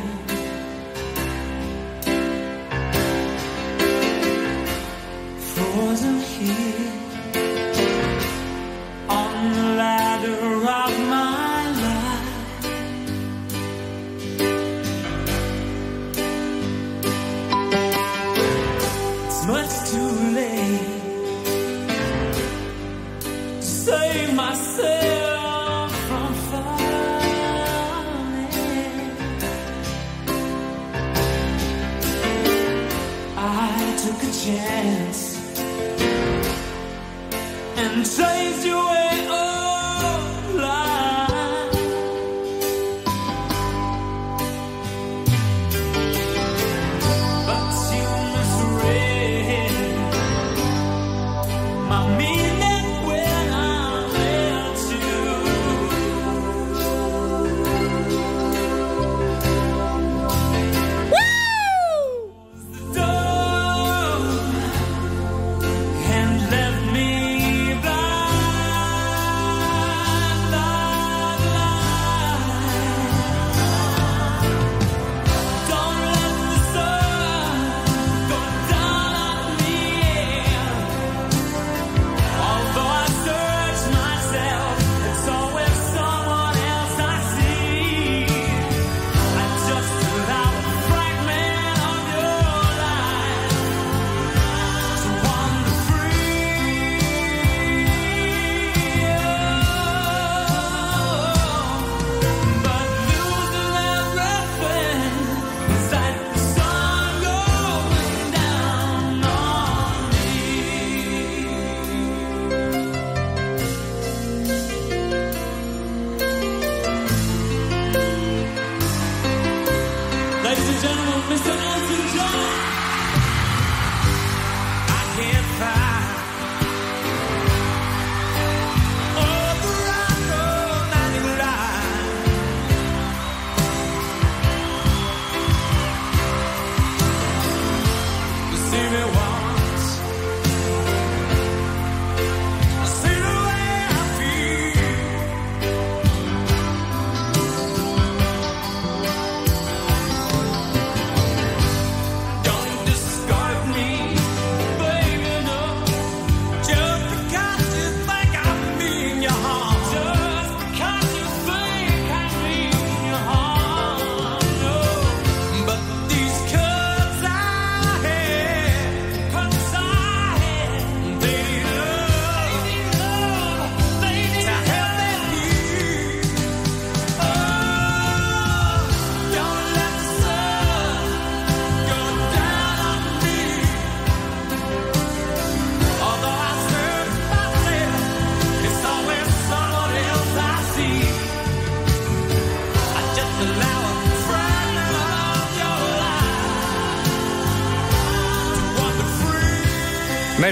[5.39, 6.86] Frozen here.
[37.97, 39.06] And chased you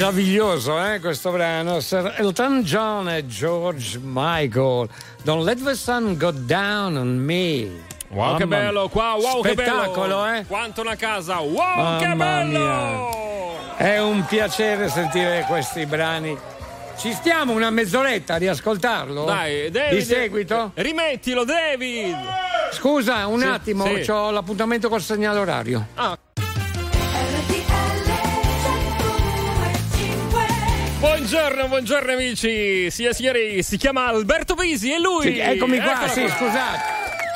[0.08, 1.80] Meraviglioso, eh, questo brano.
[1.80, 4.86] Sir Elton John e George Michael.
[5.22, 7.70] Don't let the sun go down on me.
[8.10, 8.88] Wow, che Mamma bello mia.
[8.90, 9.70] qua, wow, che bello.
[9.72, 10.44] Spettacolo, eh?
[10.46, 12.58] Quanto una casa, wow, che Mamma bello.
[12.58, 13.76] mia.
[13.78, 16.36] È un piacere sentire questi brani.
[16.98, 19.24] Ci stiamo una mezz'oretta a riascoltarlo?
[19.24, 19.98] Dai, David.
[19.98, 20.72] Di seguito?
[20.74, 22.14] Rimettilo, David.
[22.72, 24.10] Scusa, un Sì, attimo, sì.
[24.10, 25.86] ho l'appuntamento col segnale orario.
[25.94, 26.18] Ah.
[31.04, 32.90] Buongiorno, buongiorno amici.
[32.90, 35.34] Sì, signori, si chiama Alberto Pisi e lui.
[35.34, 36.80] Sì, eccomi qua, sì, scusate.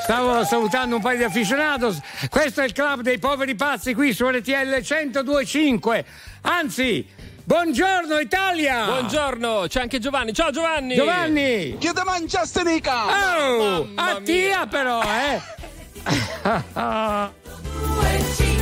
[0.05, 1.99] Stavo salutando un paio di aficionados.
[2.31, 6.05] Questo è il club dei poveri pazzi qui su RTL 1025.
[6.41, 7.07] Anzi,
[7.45, 8.87] buongiorno Italia!
[8.87, 10.33] Buongiorno, c'è anche Giovanni.
[10.33, 10.95] Ciao Giovanni.
[10.95, 11.77] Giovanni!
[11.79, 13.05] Che te mangiaste mica?
[13.51, 15.41] Oh, Mamma a tia però, eh!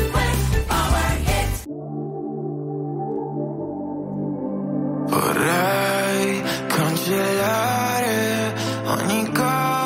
[5.19, 8.53] Vorrei cancellare
[8.85, 9.86] ogni cosa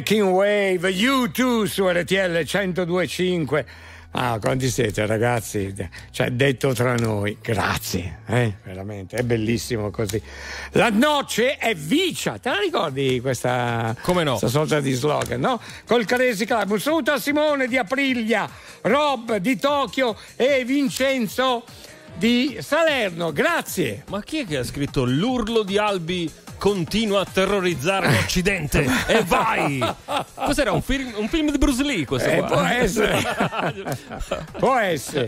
[0.00, 3.66] Breaking Wave, U2 su RTL 1025.
[4.12, 5.74] Ah, quanti siete ragazzi?
[6.10, 8.54] Cioè, detto tra noi, grazie, eh?
[8.64, 10.20] veramente, è bellissimo così.
[10.72, 14.38] La noce è vicia, te la ricordi questa, Come no?
[14.38, 15.60] questa sorta di slogan, no?
[15.86, 16.70] Col Caresi Club.
[16.70, 18.48] Un saluto a Simone di Aprilia,
[18.80, 21.64] Rob di Tokyo e Vincenzo
[22.16, 24.04] di Salerno, grazie.
[24.08, 26.30] Ma chi è che ha scritto l'urlo di Albi
[26.60, 28.86] continua a terrorizzare l'Occidente?
[29.06, 29.82] e vai!
[30.34, 33.18] Cos'era un film, un film di Bruce Lee questo Eh, può essere.
[34.60, 35.26] Può essere.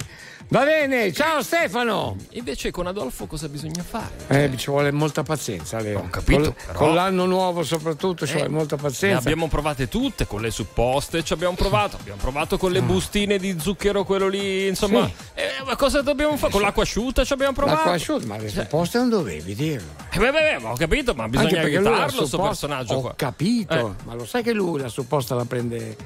[0.52, 2.14] Va bene, ciao Stefano.
[2.32, 4.10] Invece con Adolfo cosa bisogna fare?
[4.28, 6.00] Eh, ci vuole molta pazienza, Leo.
[6.00, 9.18] Ho capito, Con, però- con l'anno nuovo soprattutto ci Eh, vuole molta Ne pazienza.
[9.20, 13.58] abbiamo provate tutte, con le supposte ci abbiamo provato, abbiamo provato con le bustine di
[13.58, 15.06] zucchero, quello lì, insomma.
[15.06, 15.12] Sì.
[15.40, 16.52] Eh, ma cosa dobbiamo fare?
[16.52, 17.76] Con l'acqua asciutta ci abbiamo provato.
[17.76, 19.88] L'acqua asciutta, ma le supposte non dovevi dirlo.
[20.12, 23.14] Eh, beh, beh, beh, ho capito, ma bisogna aiutarlo, questo personaggio Ho qua.
[23.16, 24.04] capito, Eh.
[24.04, 25.96] ma lo sai che lui la supposta la prende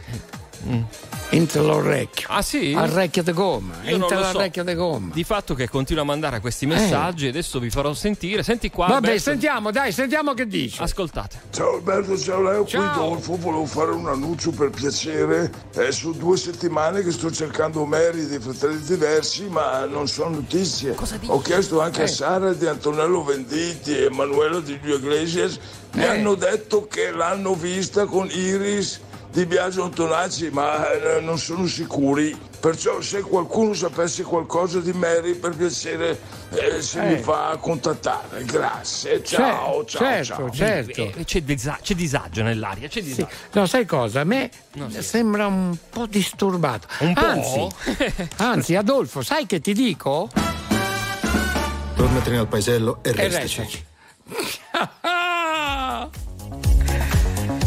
[1.31, 2.27] entro l'orecchio.
[2.31, 2.74] Ah sì?
[2.77, 3.74] All'orecchio di gomma.
[3.85, 4.33] Io Entro lo so.
[4.33, 5.12] l'orecchio di gomma.
[5.12, 8.43] Di fatto che continua a mandare questi messaggi, adesso vi farò sentire.
[8.43, 8.87] Senti qua.
[8.87, 9.20] Vabbè, Alberto.
[9.23, 10.81] sentiamo, dai, sentiamo che dici.
[10.83, 11.41] Ascoltate.
[11.51, 15.51] Ciao Alberto, ciao Leo, qui Dolfo, volevo fare un annuncio per piacere.
[15.73, 20.95] È su due settimane che sto cercando Mary di Fratelli Diversi, ma non so notizie.
[21.27, 22.05] Ho chiesto anche Eh.
[22.05, 25.59] a Sara di Antonello Venditti e Emanuela di Giulio Iglesias.
[25.93, 26.07] Mi Eh.
[26.09, 29.01] hanno detto che l'hanno vista con Iris
[29.36, 32.34] di Biagio Antonacci, ma eh, non sono sicuri.
[32.58, 36.18] Perciò se qualcuno sapesse qualcosa di Mary, per piacere
[36.52, 37.16] eh, se Eh.
[37.16, 38.44] mi fa contattare.
[38.46, 40.50] Grazie, ciao, Cer- ciao, certo, ciao.
[40.50, 41.00] certo.
[41.18, 43.08] Eh, C'è, disa- c'è disagio nell'aria, c'è Sì.
[43.08, 43.28] disagio.
[43.52, 44.20] No, sai cosa?
[44.20, 44.50] A me
[45.00, 46.88] sembra un po' disturbato.
[47.00, 47.20] Un po'?
[47.26, 47.68] Anzi,
[48.36, 50.30] anzi, Adolfo, sai che ti dico?
[51.94, 53.84] Tornatene al paesello e E restaci.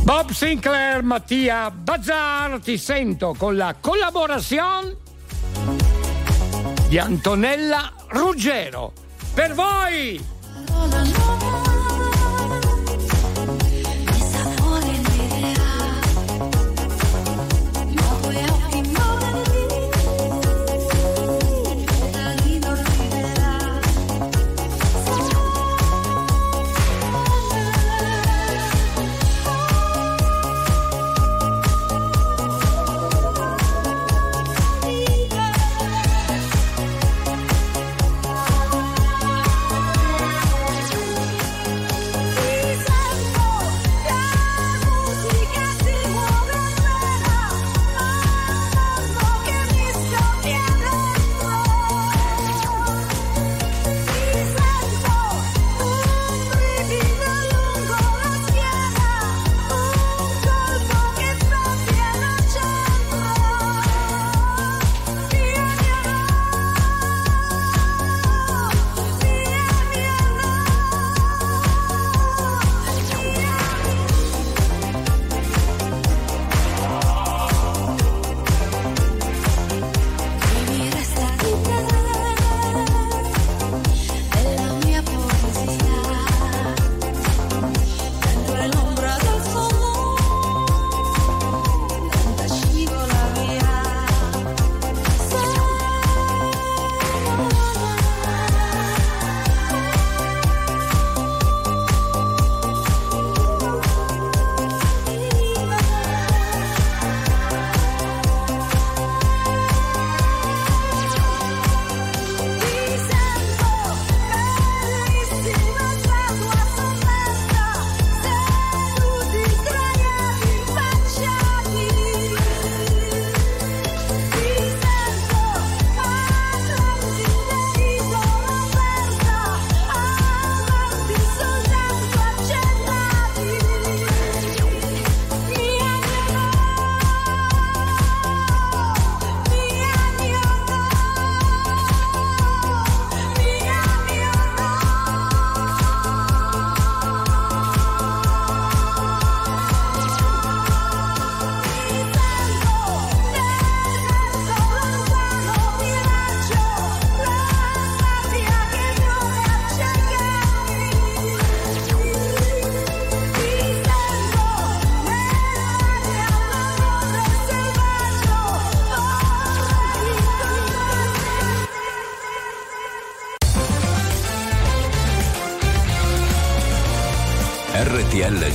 [0.09, 4.97] Bob Sinclair, Mattia Bazzar, ti sento con la collaborazione
[6.87, 8.91] di Antonella Ruggero.
[9.35, 10.19] Per voi!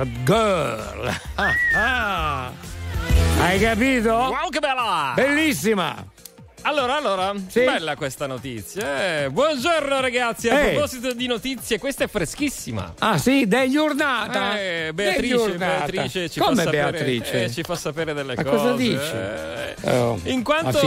[0.00, 1.08] A girl.
[1.34, 2.52] Ah, ah.
[3.40, 4.10] Hai capito?
[4.10, 5.12] Wow, che bella!
[5.14, 6.06] Bellissima!
[6.62, 9.22] Allora, allora, bella questa notizia.
[9.24, 9.30] eh.
[9.30, 10.72] Buongiorno ragazzi, a Ehi.
[10.72, 12.94] proposito di notizie, questa è freschissima.
[12.98, 14.58] Ah sì, dei giornata.
[14.58, 15.86] Eh, Beatrice, giornata.
[15.86, 17.44] Beatrice ci Come fa sapere, Beatrice?
[17.44, 18.56] eh, ci fa sapere delle Ma cose.
[18.56, 19.12] cosa dici?
[19.14, 19.90] eh.
[19.98, 20.78] Oh, In quanto.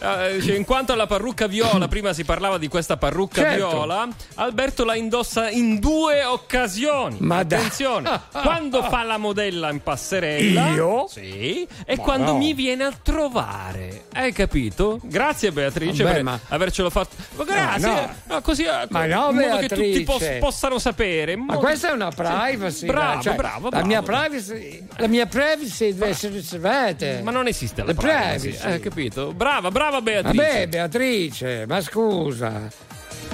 [0.00, 3.68] Eh, in quanto alla parrucca viola, prima si parlava di questa parrucca Certo.
[3.68, 7.16] viola, Alberto la indossa in due occasioni.
[7.20, 7.38] Ma.
[7.38, 10.68] Attenzione, quando fa la modella in passerella.
[10.68, 11.06] Io?
[11.08, 11.66] Sì.
[11.84, 12.38] E Ma quando no.
[12.38, 14.04] mi viene a trovare.
[14.12, 14.98] Hai capito?
[15.02, 17.16] Grazie Beatrice Vabbè, per ma- avercelo fatto.
[17.36, 17.86] Ma grazie.
[17.88, 18.14] no.
[18.34, 21.36] No, così eh, Ma no, in modo che tutti pos- possano sapere.
[21.36, 22.86] Ma questa è una privacy.
[22.86, 23.86] Bravo, dai, cioè, bravo, La bravo.
[23.86, 27.06] mia privacy, la mia privacy deve essere riservata.
[27.22, 28.72] Ma non esiste la Le privacy, privacy.
[28.74, 29.32] eh, capito?
[29.32, 30.36] Brava, brava Beatrice.
[30.36, 32.70] Vabbè, Beatrice, ma scusa.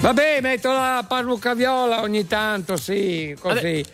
[0.01, 3.85] Vabbè, metto la parrucca viola ogni tanto, sì, così.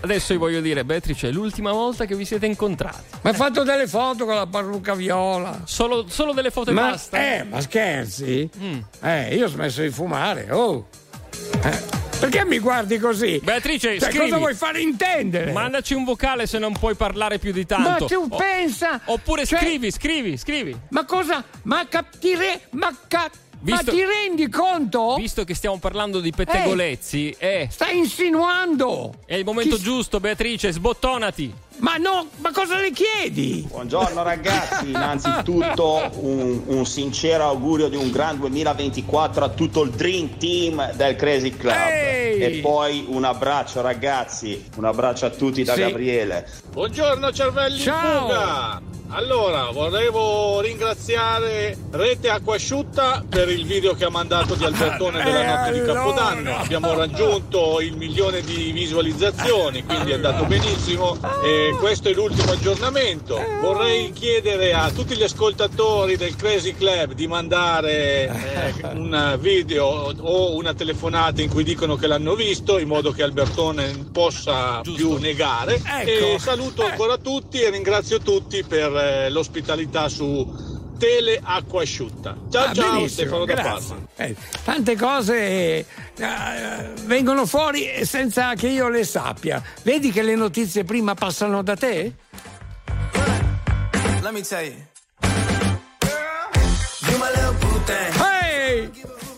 [0.00, 3.16] Adesso io voglio dire, Beatrice, è l'ultima volta che vi siete incontrati.
[3.22, 5.62] Ma hai fatto delle foto con la parrucca viola.
[5.64, 7.16] Solo, solo delle foto e ma, basta?
[7.18, 7.22] Mm.
[7.22, 8.50] Eh, ma scherzi?
[9.00, 10.88] Eh, io ho smesso di fumare, oh.
[11.62, 11.80] Eh,
[12.30, 13.40] perché mi guardi così?
[13.42, 14.24] Beatrice, Cioè, scrivi.
[14.26, 15.52] cosa vuoi fare intendere?
[15.52, 17.88] Mandaci un vocale se non puoi parlare più di tanto.
[17.88, 19.00] Ma tu O- pensa?
[19.06, 20.76] Oppure Cioè- scrivi, scrivi, scrivi.
[20.90, 21.44] Ma cosa?
[21.62, 22.62] Ma capire?
[22.70, 23.30] Ma, ca-
[23.60, 25.14] Visto- ma ti rendi conto?
[25.16, 29.14] Visto che stiamo parlando di pettegolezzi, eh, Stai insinuando.
[29.24, 31.52] è il momento Chi- giusto, Beatrice, sbottonati.
[31.78, 33.66] Ma no, ma cosa le chiedi?
[33.68, 40.36] Buongiorno ragazzi, innanzitutto un, un sincero augurio di un gran 2024 a tutto il Dream
[40.38, 42.40] Team del Crazy Club Ehi!
[42.40, 45.80] e poi un abbraccio ragazzi, un abbraccio a tutti da Sì.
[45.80, 46.48] Gabriele.
[46.70, 48.14] Buongiorno cervelli Ciao.
[48.14, 48.82] in fuga!
[49.10, 55.46] Allora, volevo ringraziare Rete Acquasciutta per il video che ha mandato di Albertone della Eh,
[55.46, 55.86] notte di.
[55.86, 56.56] Capodanno.
[56.56, 61.16] Abbiamo raggiunto il milione di visualizzazioni, quindi è andato benissimo.
[61.44, 63.38] E questo è l'ultimo aggiornamento.
[63.60, 68.26] Vorrei chiedere a tutti gli ascoltatori del Crazy Club di mandare
[68.82, 73.22] eh, un video o una telefonata in cui dicono che l'hanno visto, in modo che
[73.22, 75.74] Albertone possa più negare.
[75.76, 76.10] Ecco.
[76.10, 82.36] E saluto ancora tutti e ringrazio tutti per eh, l'ospitalità su Tele Acqua Asciutta.
[82.50, 83.54] Ciao Ah, ciao Stefano da.
[83.54, 83.96] Parma.
[84.16, 84.34] Eh,
[84.64, 85.84] tante cose eh,
[87.04, 89.62] vengono fuori senza che io le sappia.
[89.82, 92.12] Vedi che le notizie prima passano da te?
[94.22, 94.72] Let me tell you.
[97.10, 98.12] You my little boo thing.
[98.14, 98.88] Hey!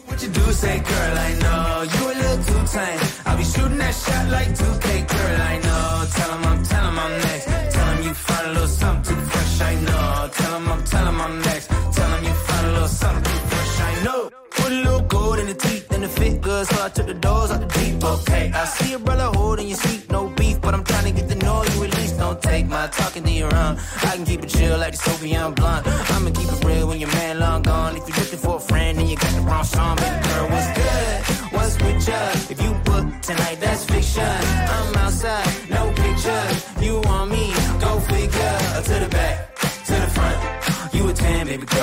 [0.06, 1.82] What you do say, girl, I know.
[1.82, 3.00] You a little too tame.
[3.26, 6.06] I'll be shooting that shot like 2K, girl, I know.
[6.14, 7.46] Tell 'em I'm, tell 'em I'm next.
[7.74, 9.25] Tell 'em you find a little something
[9.56, 10.30] fresh, I know.
[10.32, 11.68] Tell 'em I'm, tell I'm next.
[11.92, 14.30] Tell 'em you find a little something fresh, I know.
[14.50, 17.14] Put a little gold in the teeth and the fit good, so I took the
[17.14, 18.52] doors out the deep, okay.
[18.54, 21.36] I see a brother holding your seat, no beef, but I'm trying to get the
[21.36, 22.18] know you at least.
[22.18, 23.78] Don't take my talking to your own.
[24.08, 25.86] I can keep it chill like the Soviet blunt.
[26.12, 27.96] I'ma keep it real when your man long gone.
[27.96, 29.96] If you're looking for a friend, then you got the wrong song.
[29.96, 30.25] Baby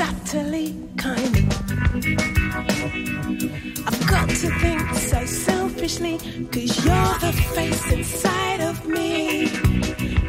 [0.00, 1.36] subtly kind.
[3.86, 6.16] I've got to think so selfishly,
[6.52, 9.50] cause you're the face inside of me.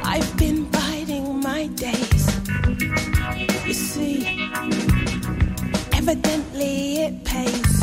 [0.04, 2.24] I've been biding my days.
[3.66, 4.18] You see,
[5.94, 7.74] evidently it pays.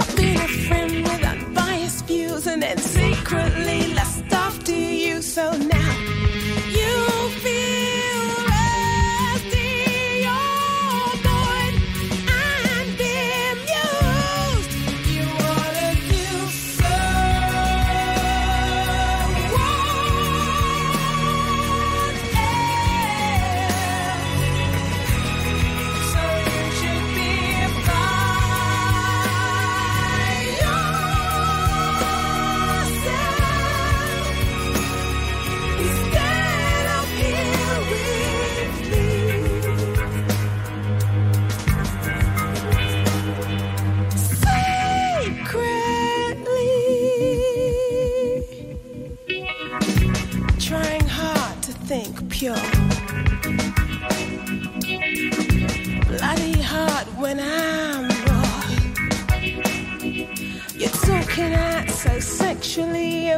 [0.00, 5.22] I've been a friend with unbiased views and then secretly lust after you.
[5.22, 5.52] So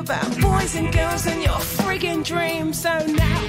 [0.01, 2.81] about boys and girls and your friggin' dreams.
[2.81, 3.40] So now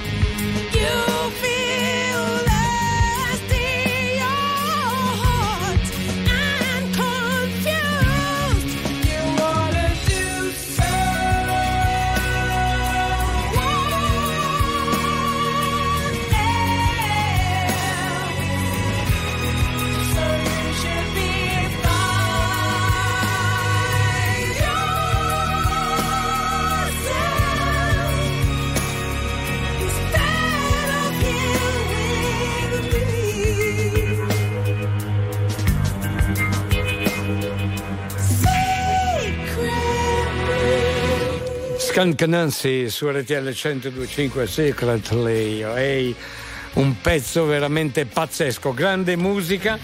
[42.02, 45.62] Skunk Nancy su RTL 1025 Secretly.
[45.62, 46.12] Ehi,
[46.72, 49.78] un pezzo veramente pazzesco, grande musica.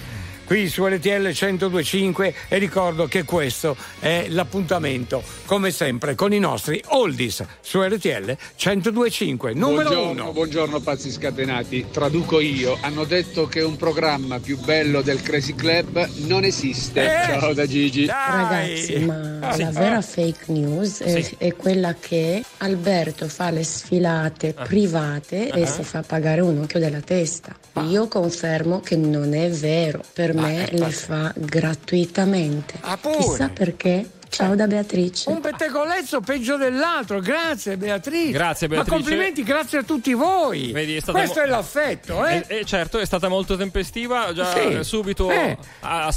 [0.49, 6.83] Qui su RTL 1025 e ricordo che questo è l'appuntamento, come sempre, con i nostri
[6.87, 8.35] oldies su RTL
[8.65, 10.33] 1025, numero buongiorno, uno.
[10.33, 12.79] buongiorno pazzi scatenati, traduco io.
[12.81, 17.03] Hanno detto che un programma più bello del Crazy Club non esiste.
[17.03, 18.07] Eh, Ciao da Gigi.
[18.07, 19.63] Ragazzi, ma Sì.
[19.65, 21.35] la vera fake news è, Sì.
[21.37, 25.67] è quella che Alberto fa le sfilate private e Ah.
[25.67, 27.55] si fa pagare un occhio della testa.
[27.87, 32.79] Io confermo che non è vero, per me eh, le fa gratuitamente.
[33.01, 33.17] pure.
[33.19, 34.11] Chissà perché.
[34.31, 35.31] Ciao da Beatrice.
[35.31, 38.31] Un pettegolezzo peggio dell'altro, grazie Beatrice.
[38.31, 38.91] Grazie, Beatrice.
[38.91, 40.71] Ma complimenti, grazie a tutti voi.
[40.71, 42.45] Vedi, è Questo mo- è l'affetto, eh?
[42.47, 44.85] Eh, eh, certo, è stata molto tempestiva, già Sì.
[44.85, 45.57] subito Eh.
[45.81, 46.13] ha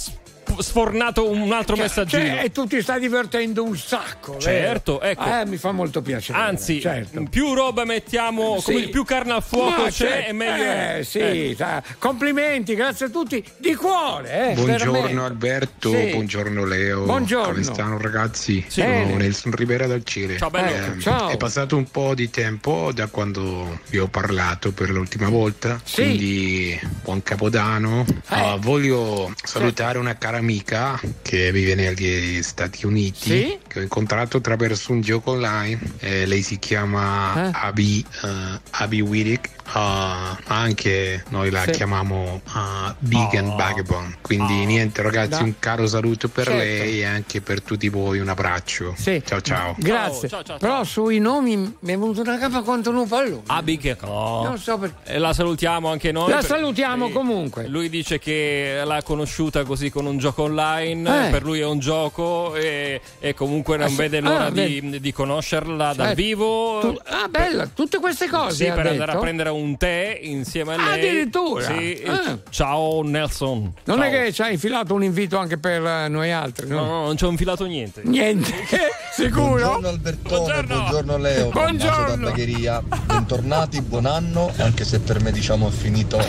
[0.59, 2.21] sfornato un altro messaggino.
[2.23, 4.41] Cioè, e tu ti stai divertendo un sacco, vero?
[4.41, 5.23] Certo, ecco.
[5.25, 6.37] Eh, mi fa molto piacere.
[6.37, 7.23] Anzi, certo.
[7.29, 8.71] più roba mettiamo, Sì.
[8.73, 10.63] come più carne al fuoco Ma c'è certo, e meglio.
[10.99, 11.55] Eh, sì, Eh.
[11.57, 14.51] sa, complimenti, grazie a tutti di cuore.
[14.51, 15.25] Eh, Buongiorno.
[15.25, 16.09] Alberto, Sì.
[16.11, 17.51] buongiorno Leo, Buongiorno.
[17.51, 18.63] come stanno ragazzi?
[18.67, 18.81] Sì.
[18.81, 19.15] Sono.
[19.17, 20.37] Nelson Rivera dal Cile.
[20.37, 20.85] Ciao, bello.
[20.93, 21.29] Ehm, Ciao.
[21.29, 26.01] È passato un po' di tempo da quando vi ho parlato per l'ultima volta, Sì.
[26.01, 26.05] Eh.
[26.05, 28.05] quindi buon Capodanno.
[28.27, 33.57] Ah, voglio salutare una cara amica che vive negli Stati Uniti, Sì.
[33.67, 35.79] che ho incontrato attraverso un gioco online.
[35.99, 37.51] Eh, lei si chiama Eh.
[37.53, 39.59] Abby, eh, Abby Whittick.
[39.73, 41.71] Ah, anche noi la Sì.
[41.71, 43.55] chiamiamo ah, Big and Oh.
[43.55, 44.17] Backbone.
[44.21, 46.59] Quindi niente ragazzi, Da- un caro saluto per Certo.
[46.59, 48.93] lei e anche per tutti voi un abbraccio.
[48.97, 49.21] Sì.
[49.25, 49.73] Ciao ciao.
[49.77, 50.29] Grazie.
[50.59, 53.43] Però sui nomi mi è venuto una capa quanto un pallone.
[53.45, 54.43] Abby che no.
[54.43, 55.13] Non so perché.
[55.13, 56.29] E la salutiamo anche noi.
[56.29, 57.67] La per- salutiamo eh, comunque.
[57.67, 61.27] Lui dice che l'ha conosciuta così con un gioco online.
[61.27, 61.31] Eh.
[61.31, 65.11] Per lui è un gioco e, e comunque non Ah, vede l'ora Ah, di, di
[65.13, 66.13] conoscerla dal Certo.
[66.15, 66.79] vivo.
[66.81, 68.65] Tu- ah, bella, tutte queste cose.
[68.65, 69.19] Sì, per andare a detto?
[69.19, 70.93] prendere un tè insieme a lei.
[70.99, 71.65] Addirittura?
[71.65, 72.37] Sì, Ah.
[72.49, 73.73] Ciao Nelson.
[73.85, 74.05] Non Ciao.
[74.07, 76.79] è che ci ha infilato un invito anche per noi altri, no?
[76.81, 78.01] No, no, non ci ho infilato niente.
[78.05, 78.53] Niente,
[79.13, 79.79] sicuro?
[79.79, 82.15] Buongiorno Albertone, buongiorno, Leo, Buongiorno.
[82.25, 82.81] Da Bagheria.
[83.05, 86.19] Bentornati, buon anno, anche se per me diciamo è finito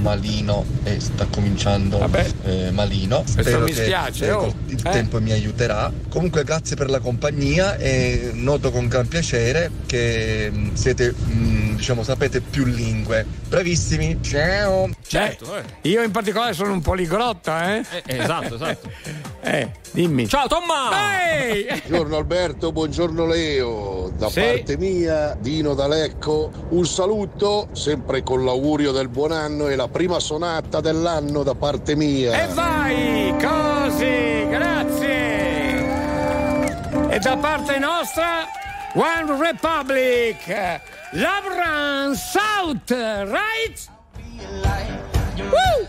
[0.00, 1.98] malino e sta cominciando
[2.44, 3.22] eh, malino.
[3.52, 4.54] Spero mi che spiace, eh, oh.
[4.66, 4.90] il Eh.
[4.90, 5.92] tempo mi aiuterà.
[6.08, 12.02] Comunque grazie per la compagnia e noto con gran piacere che mh, siete, mh, diciamo,
[12.02, 13.24] sapete più lingue.
[13.48, 14.88] Bravissimi, ciao!
[15.06, 15.62] Certo, eh.
[15.82, 17.84] Io in particolare sono un poliglotta, eh?
[18.06, 18.90] Eh, esatto, esatto.
[19.44, 20.28] Eh, dimmi.
[20.28, 20.90] Ciao Tomma!
[21.88, 24.12] Buongiorno Alberto, buongiorno Leo.
[24.16, 24.38] Da Sì.
[24.40, 30.20] parte mia, Dino D'Alecco, un saluto, sempre con l'augurio del buon anno e la prima
[30.20, 32.40] sonata dell'anno da parte mia.
[32.40, 35.90] E vai, così, grazie.
[37.10, 38.46] E da parte nostra,
[38.94, 40.80] One Republic,
[41.12, 43.90] Love Run South, right?
[45.36, 45.88] Woo!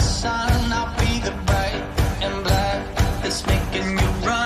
[0.00, 1.82] sun, I'll be the bright
[2.22, 2.80] and black
[3.22, 4.45] that's making you run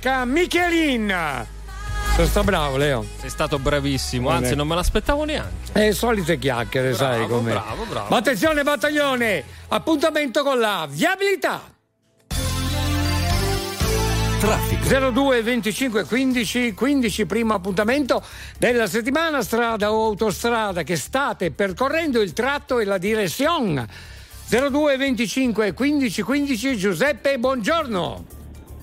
[0.00, 1.46] Francesca Michelin!
[2.14, 3.04] Sono sta bravo, Leo.
[3.20, 4.56] Sei stato bravissimo, anzi Bene.
[4.56, 5.72] non me l'aspettavo neanche.
[5.72, 7.52] E solite chiacchiere, sai come.
[7.52, 8.08] bravo, bravo.
[8.08, 9.44] Ma attenzione, battaglione!
[9.68, 11.60] Appuntamento con la viabilità.
[14.40, 15.10] Traffico.
[15.10, 18.22] 02 25 15 15 primo appuntamento
[18.58, 23.86] della settimana strada o autostrada che state percorrendo il tratto e la direzione
[24.48, 28.39] 02 25 15 15 Giuseppe buongiorno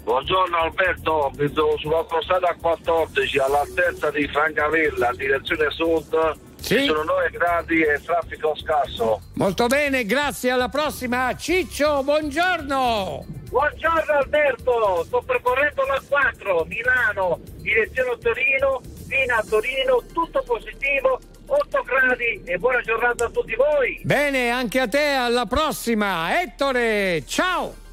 [0.08, 6.40] Buongiorno Alberto, mi trovo sull'autostrada 14 all'altezza di Francavilla, direzione sud.
[6.61, 9.19] Ci sono 9 gradi e traffico scarso.
[9.34, 10.52] molto bene grazie.
[10.52, 11.36] Alla prossima.
[11.36, 13.26] Ciccio buongiorno.
[13.50, 21.84] Buongiorno Alberto, sto percorrendo la 4, Milano, direzione Torino, fino a Torino, tutto positivo, 8
[21.84, 24.00] gradi e buona giornata a tutti voi.
[24.06, 25.03] bene anche a te.
[25.03, 26.42] Alla prossima.
[26.42, 27.86] Ettore ciao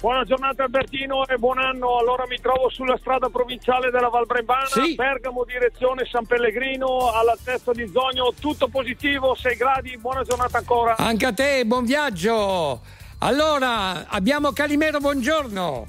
[0.00, 1.98] Buona giornata Albertino e buon anno.
[1.98, 4.94] Allora mi trovo sulla strada provinciale della Val Brembana, Sì.
[4.94, 10.96] Bergamo direzione San Pellegrino, all'altezza di Zogno, tutto positivo, 6 gradi, buona giornata ancora.
[10.96, 12.80] anche a te buon viaggio
[13.18, 15.88] allora abbiamo Calimero buongiorno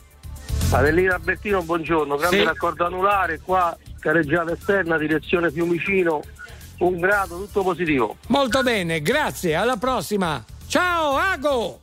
[0.72, 2.44] Adelina Albertino, buongiorno, grande Sì.
[2.44, 6.20] raccordo anulare, qua careggiata esterna, direzione Fiumicino,
[6.80, 8.18] un grado, tutto positivo.
[8.28, 10.44] Molto bene, grazie, alla prossima.
[10.68, 11.80] Ciao Ago!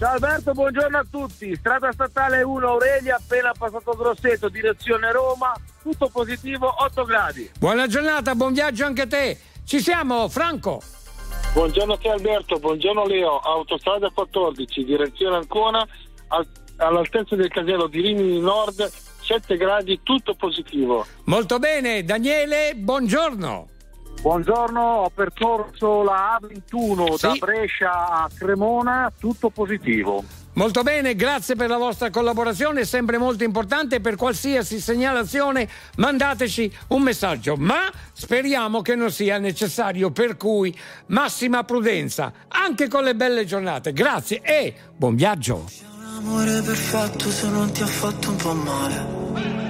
[0.00, 1.54] Ciao Alberto, buongiorno a tutti.
[1.56, 7.50] Strada statale 1 Aurelia, appena passato Grosseto, direzione Roma, tutto positivo, 8 gradi.
[7.58, 9.38] Buona giornata, buon viaggio anche a te.
[9.62, 10.80] Ci siamo, Franco.
[11.52, 15.86] Buongiorno a te Alberto, buongiorno Leo, autostrada 14, direzione Ancona,
[16.28, 16.46] al-
[16.78, 21.04] all'altezza del casello di Rimini Nord, 7 gradi, tutto positivo.
[21.24, 23.68] Molto bene, Daniele, buongiorno.
[24.20, 27.38] Buongiorno, ho percorso la A21 da Sì.
[27.38, 30.22] Brescia a Cremona, tutto positivo.
[30.54, 34.00] Molto bene, grazie per la vostra collaborazione, è sempre molto importante.
[34.00, 35.66] Per qualsiasi segnalazione
[35.96, 43.04] mandateci un messaggio, ma speriamo che non sia necessario, per cui massima prudenza, anche con
[43.04, 43.92] le belle giornate.
[43.92, 45.64] Grazie e buon viaggio.
[46.18, 49.69] Amore perfetto se non ti ha fatto un po' male.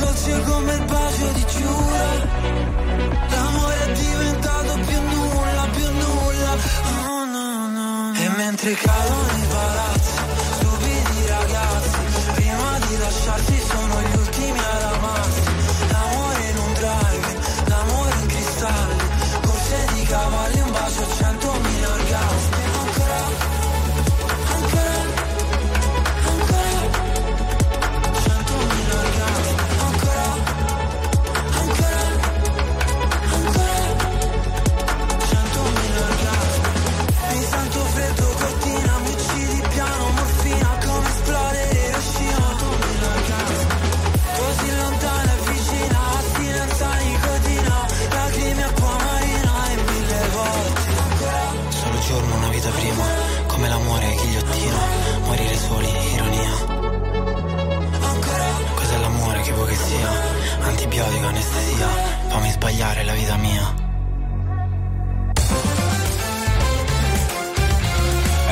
[0.00, 2.04] dolce come il bacio di Giura
[3.30, 6.52] L'amore è diventato più nulla, più nulla.
[7.08, 9.19] Oh no no E mentre cadono
[61.10, 61.88] Antibiotico, anestesia
[62.28, 63.88] Fammi sbagliare la vita mia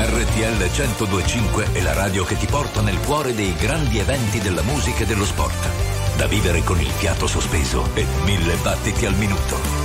[0.01, 5.03] RTL 1025 è la radio che ti porta nel cuore dei grandi eventi della musica
[5.03, 5.69] e dello sport.
[6.17, 9.78] Da vivere con il fiato sospeso e mille battiti al minuto.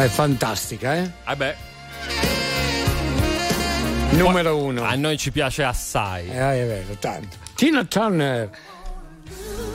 [0.00, 1.10] È fantastica, eh?
[1.26, 1.56] Vabbè.
[4.12, 4.82] Numero uno.
[4.82, 6.26] A noi ci piace assai.
[6.28, 7.36] Eh, è vero, tanto.
[7.54, 8.48] Tina Turner.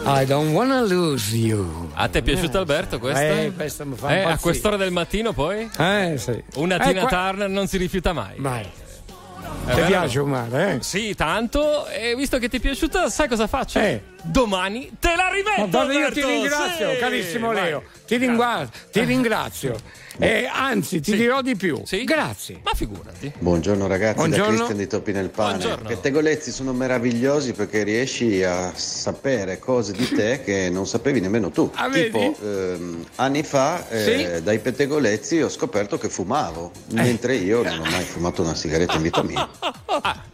[0.08, 1.92] I don't wanna lose you.
[1.94, 3.22] A te è piaciuta Alberto questa?
[3.24, 5.70] Eh, questa mi fa Eh, a quest'ora del mattino poi?
[5.78, 6.44] Eh, sì.
[6.56, 8.34] Una Eh, Tina qua- Turner non si rifiuta mai.
[8.38, 8.64] Mai.
[8.64, 9.86] È Ti vero?
[9.88, 10.82] piace Umare, eh?
[10.84, 11.86] Sì, tanto.
[11.88, 13.80] E visto che ti è piaciuta, sai cosa faccio?
[13.80, 14.02] Eh.
[14.24, 15.62] Domani te la rimetto.
[15.62, 16.98] Ma guarda, io ti ringrazio, sì.
[16.98, 17.52] carissimo.
[17.52, 17.84] Leo.
[18.08, 19.76] Ti, ringua- ti ringrazio.
[20.18, 21.82] E anzi, ti dirò di più.
[22.06, 22.62] Grazie.
[22.64, 23.32] Ma figurati.
[23.38, 24.44] Buongiorno ragazzi, Buongiorno.
[24.44, 25.58] da Cristian di Topi nel Pane.
[25.58, 25.88] Buongiorno.
[25.88, 31.70] Pettegolezzi sono meravigliosi perché riesci a sapere cose di te che non sapevi nemmeno tu.
[31.76, 34.44] Ah, tipo, ehm, anni fa eh, Sì.
[34.44, 39.02] dai pettegolezzi ho scoperto che fumavo, mentre io non ho mai fumato una sigaretta in
[39.02, 39.48] vita mia.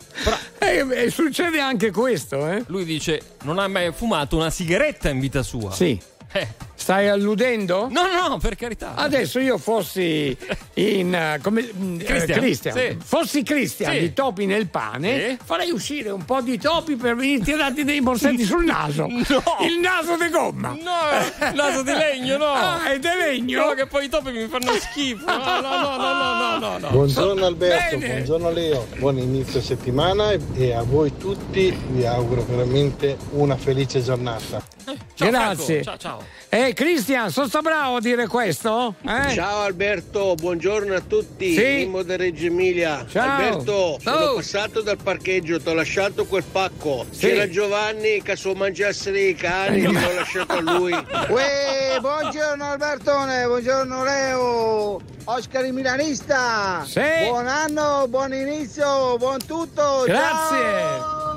[0.60, 2.64] Eh, eh, succede anche questo, eh?
[2.68, 5.72] Lui dice: Non ha mai fumato una sigaretta in vita sua.
[5.72, 6.00] Sì.
[6.34, 6.48] Eh.
[6.82, 7.90] Stai alludendo?
[7.92, 8.96] No, no, per carità.
[8.96, 10.36] Adesso io fossi
[10.74, 11.62] in eh, come,
[12.00, 12.98] Christian, Christian, sì.
[13.04, 14.00] fossi Cristian Sì.
[14.00, 15.38] di topi nel pane, Sì.
[15.46, 19.06] farei uscire un po' di topi per venire tirati dei borsetti sul naso.
[19.06, 20.70] Il naso di gomma.
[20.70, 22.52] No, naso di legno, no.
[22.52, 23.64] Ah, è di legno?
[23.64, 25.24] No, che poi i topi mi fanno schifo.
[25.24, 26.90] No, no, no, no, no, no, no.
[26.90, 28.14] Buongiorno Alberto, Bene.
[28.14, 34.02] buongiorno Leo, buon inizio settimana e, e a voi tutti vi auguro veramente una felice
[34.02, 34.80] giornata.
[35.14, 35.84] Ciao, Grazie.
[35.84, 35.84] Franco.
[35.84, 36.26] Ciao, ciao.
[36.50, 38.96] Eh, Cristian, sono sta bravo a dire questo?
[39.06, 39.34] Eh?
[39.34, 41.54] Ciao Alberto, buongiorno a tutti.
[41.54, 41.64] Sì.
[41.64, 43.06] Mimmo da Reggio Emilia.
[43.10, 43.30] Ciao.
[43.30, 44.36] Alberto, sono Oh.
[44.36, 47.06] passato dal parcheggio, ti ho lasciato quel pacco.
[47.10, 47.28] Sì.
[47.28, 50.92] C'era Giovanni che so mangiasse i cani, l'ho lasciato a lui.
[51.30, 56.84] Uè, buongiorno Albertone, buongiorno Leo, Oscar il Milanista.
[56.86, 57.02] Sì.
[57.28, 60.04] Buon anno, buon inizio, buon tutto.
[60.06, 60.58] Grazie.
[60.60, 61.30] Ciao.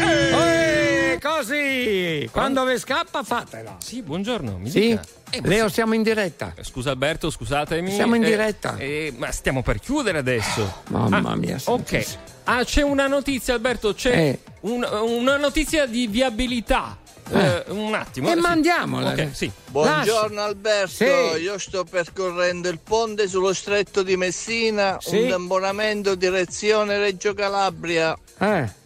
[0.00, 3.76] Eh, così, quando vi scappa fatela.
[3.80, 4.58] Sì, buongiorno.
[4.58, 4.80] Mi Sì?
[4.80, 5.02] dica.
[5.30, 6.54] Eh, Leo, siamo in diretta.
[6.62, 7.90] Scusa Alberto, scusatemi.
[7.92, 8.76] Siamo in Eh, diretta.
[8.78, 10.82] eh, ma stiamo per chiudere adesso.
[10.88, 11.58] Mamma Ah, mia.
[11.64, 12.06] Ok.
[12.44, 13.92] Ah, c'è una notizia, Alberto.
[13.92, 14.38] C'è Eh.
[14.60, 16.96] un- una notizia di viabilità.
[17.30, 18.30] Eh, un attimo.
[18.30, 18.38] E sì.
[18.40, 19.10] mandiamola.
[19.12, 19.50] Ok, sì.
[19.66, 20.88] Buongiorno Alberto,
[21.34, 21.42] Sì.
[21.42, 25.18] io sto percorrendo il ponte sullo stretto di Messina, Sì.
[25.24, 28.16] un abbonamento direzione Reggio Calabria.
[28.38, 28.76] Eh.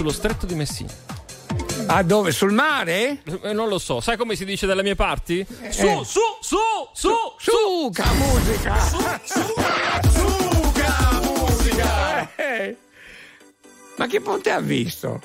[0.00, 0.90] Sullo stretto di Messina.
[1.84, 2.32] Ah, dove?
[2.32, 3.20] Sul mare?
[3.42, 4.00] Eh, non lo so.
[4.00, 5.46] Sai come si dice dalle mie parti?
[5.68, 6.00] Su, Eh.
[6.06, 6.56] su, su,
[6.94, 7.50] su, su.
[7.50, 8.78] Suca musica!
[10.10, 12.34] Suca musica!
[12.34, 12.76] Eh.
[13.96, 15.20] Ma che ponte ha visto?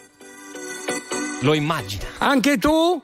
[1.39, 2.03] Lo immagina.
[2.17, 3.01] Anche tu?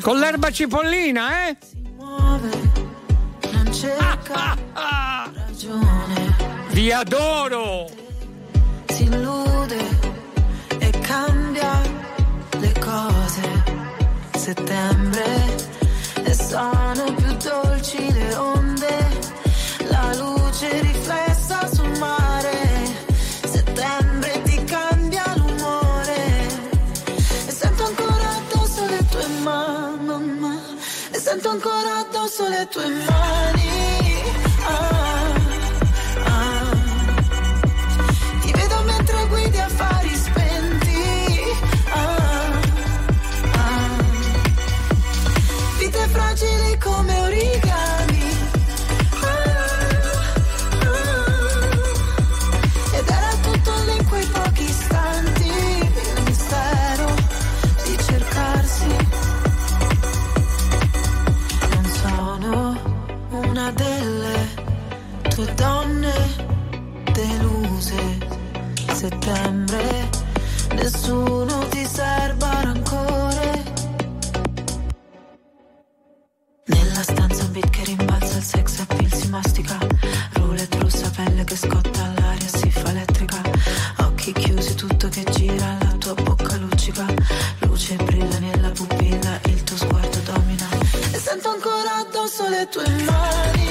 [0.00, 1.56] Con l'erba cipollina, eh?
[1.98, 4.56] Non cerca
[5.34, 6.36] ragione,
[6.70, 7.90] Vi adoro!
[8.86, 10.03] si illude
[11.14, 11.72] cambia
[12.58, 13.46] le cose.
[14.36, 15.26] Settembre
[16.24, 18.96] e sono più dolci le onde,
[19.94, 22.56] la luce riflessa sul mare.
[23.54, 26.22] Settembre ti cambia l'umore
[27.46, 30.58] e sento ancora addosso le tue mani,
[31.12, 33.13] e sento ancora addosso le tue mani.
[63.72, 64.48] delle
[65.28, 66.12] tue donne
[67.12, 68.18] deluse.
[68.92, 70.08] Settembre,
[70.74, 73.62] nessuno ti serva rancore.
[76.66, 79.78] Nella stanza un bicchiere in balza, il sex appeal si mastica.
[80.34, 83.40] Roulette rossa, pelle che scotta, l'aria si fa elettrica.
[83.98, 87.06] Occhi chiusi, tutto che gira, la tua bocca luccica
[92.64, 93.63] addosso le tue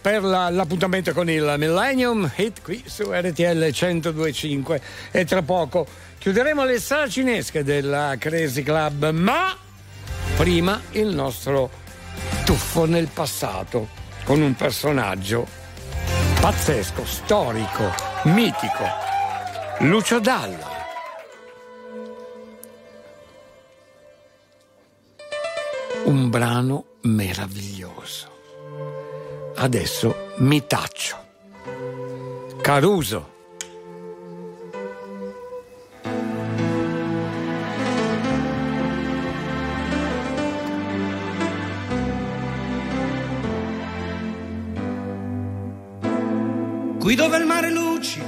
[0.00, 5.86] per la- l'appuntamento con il Millennium Hit qui su RTL 1025 e tra poco
[6.18, 9.56] chiuderemo le sale cinesche della Crazy Club, ma
[10.36, 11.70] prima il nostro
[12.44, 13.88] tuffo nel passato
[14.24, 15.46] con un personaggio
[16.40, 17.92] pazzesco, storico,
[18.24, 18.84] mitico,
[19.80, 20.76] Lucio Dalla.
[26.04, 28.37] Un brano meraviglioso.
[29.60, 31.16] Adesso mi taccio.
[32.62, 33.36] Caruso.
[47.00, 48.24] Qui dove il mare luccica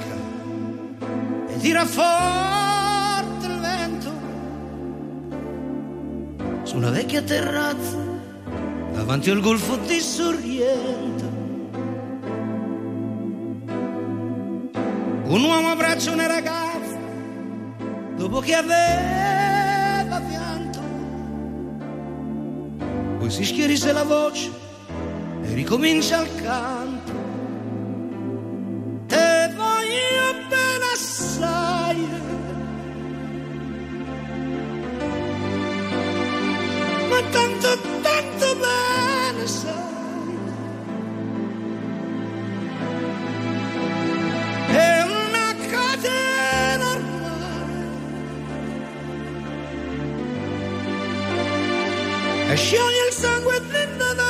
[1.46, 4.10] e tira forte il vento,
[6.64, 8.09] su una vecchia terrazza
[9.00, 11.24] davanti al golfo di Sorrento.
[15.24, 16.98] Un uomo abbraccia una ragazza
[18.16, 20.80] dopo che aveva pianto,
[23.18, 24.50] poi si schierisse la voce
[25.44, 27.12] e ricomincia il canto.
[29.06, 30.29] Te voglio
[52.52, 54.29] E scioglie il sangue dentro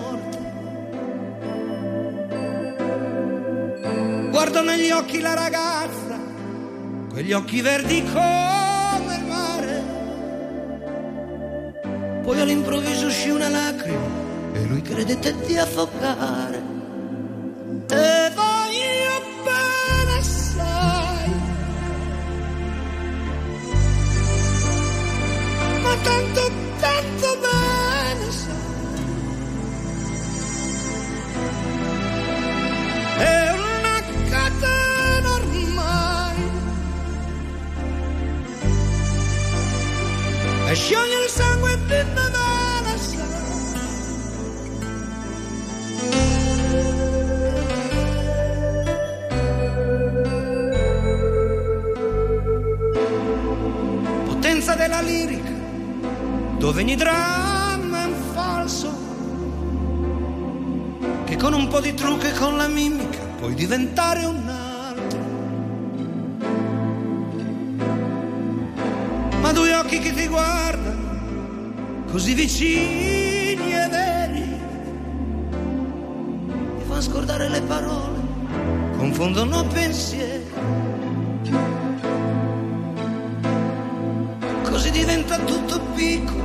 [4.31, 6.17] Guardo negli occhi la ragazza,
[7.09, 9.83] quegli occhi verdi come il mare.
[12.23, 14.07] Poi all'improvviso uscì una lacrima
[14.53, 16.63] e lui credette di affogare.
[17.89, 21.31] E voglio bene, sai.
[25.81, 26.60] Ma tanto
[40.71, 42.39] e scioglie il sangue di Nevada
[54.23, 55.51] Potenza della lirica,
[56.57, 58.93] dove ogni dramma è un falso,
[61.25, 64.50] che con un po' di trucco e con la mimica puoi diventare un
[69.91, 74.55] occhi che ti guardano, così vicini e veri,
[76.77, 78.19] ti fanno scordare le parole,
[78.95, 80.49] confondono pensieri.
[84.63, 86.43] Così diventa tutto piccolo,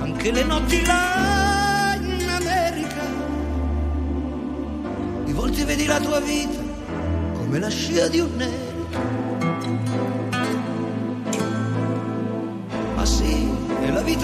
[0.00, 3.02] anche le notti là in America.
[5.24, 6.60] Di volte vedi la tua vita
[7.34, 8.65] come la scia di un nero.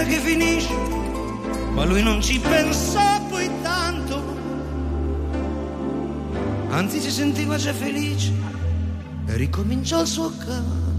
[0.03, 0.75] Vita che finisce,
[1.73, 4.23] ma lui non ci pensò poi tanto.
[6.71, 8.33] Anzi si sentiva già felice
[9.27, 10.92] e ricominciò il suo canto.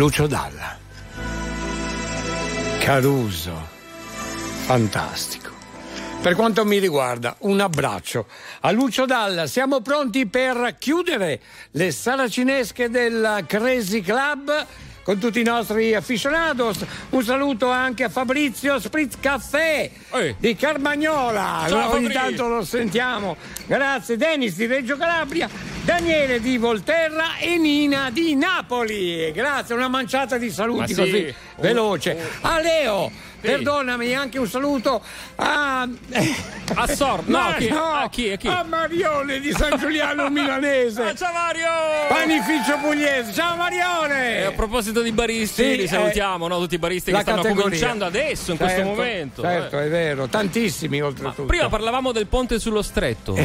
[0.00, 0.78] Lucio Dalla.
[2.78, 3.68] Caruso.
[4.64, 5.50] Fantastico.
[6.22, 8.26] Per quanto mi riguarda, un abbraccio
[8.60, 9.46] a Lucio Dalla.
[9.46, 11.40] Siamo pronti per chiudere
[11.72, 14.66] le saracinesche del Crazy Club
[15.02, 16.78] con tutti i nostri aficionados.
[17.10, 19.90] Un saluto anche a Fabrizio Spritz Caffè
[20.38, 21.66] di Carmagnola.
[21.68, 22.12] Ciao, Ogni Fabri.
[22.12, 23.36] tanto lo sentiamo.
[23.66, 24.16] Grazie.
[24.16, 25.46] Denis di Reggio Calabria,
[25.90, 29.32] Daniele di Volterra e Nina di Napoli.
[29.32, 30.94] Grazie, una manciata di saluti Ma sì.
[30.94, 32.12] così Oh, veloce.
[32.12, 32.46] oh.
[32.46, 33.10] A Leo.
[33.40, 35.02] Perdonami, anche un saluto
[35.36, 35.88] a.
[36.74, 38.46] A Sor, no, Ma chi- no, a chi- a chi?
[38.46, 41.02] a Marione di San Giuliano Milanese.
[41.02, 41.68] Ah, ciao Mario!
[42.08, 43.32] Panificio Pugliese.
[43.32, 44.52] Ciao E a Marione!
[44.54, 46.58] proposito di baristi, Sì, li eh, salutiamo, no?
[46.60, 47.64] tutti i baristi che stanno categoria.
[47.64, 49.42] cominciando adesso, in questo Certo, momento.
[49.42, 49.84] Certo, eh.
[49.84, 51.42] è vero, tantissimi oltretutto.
[51.44, 53.36] Prima parlavamo del ponte sullo stretto.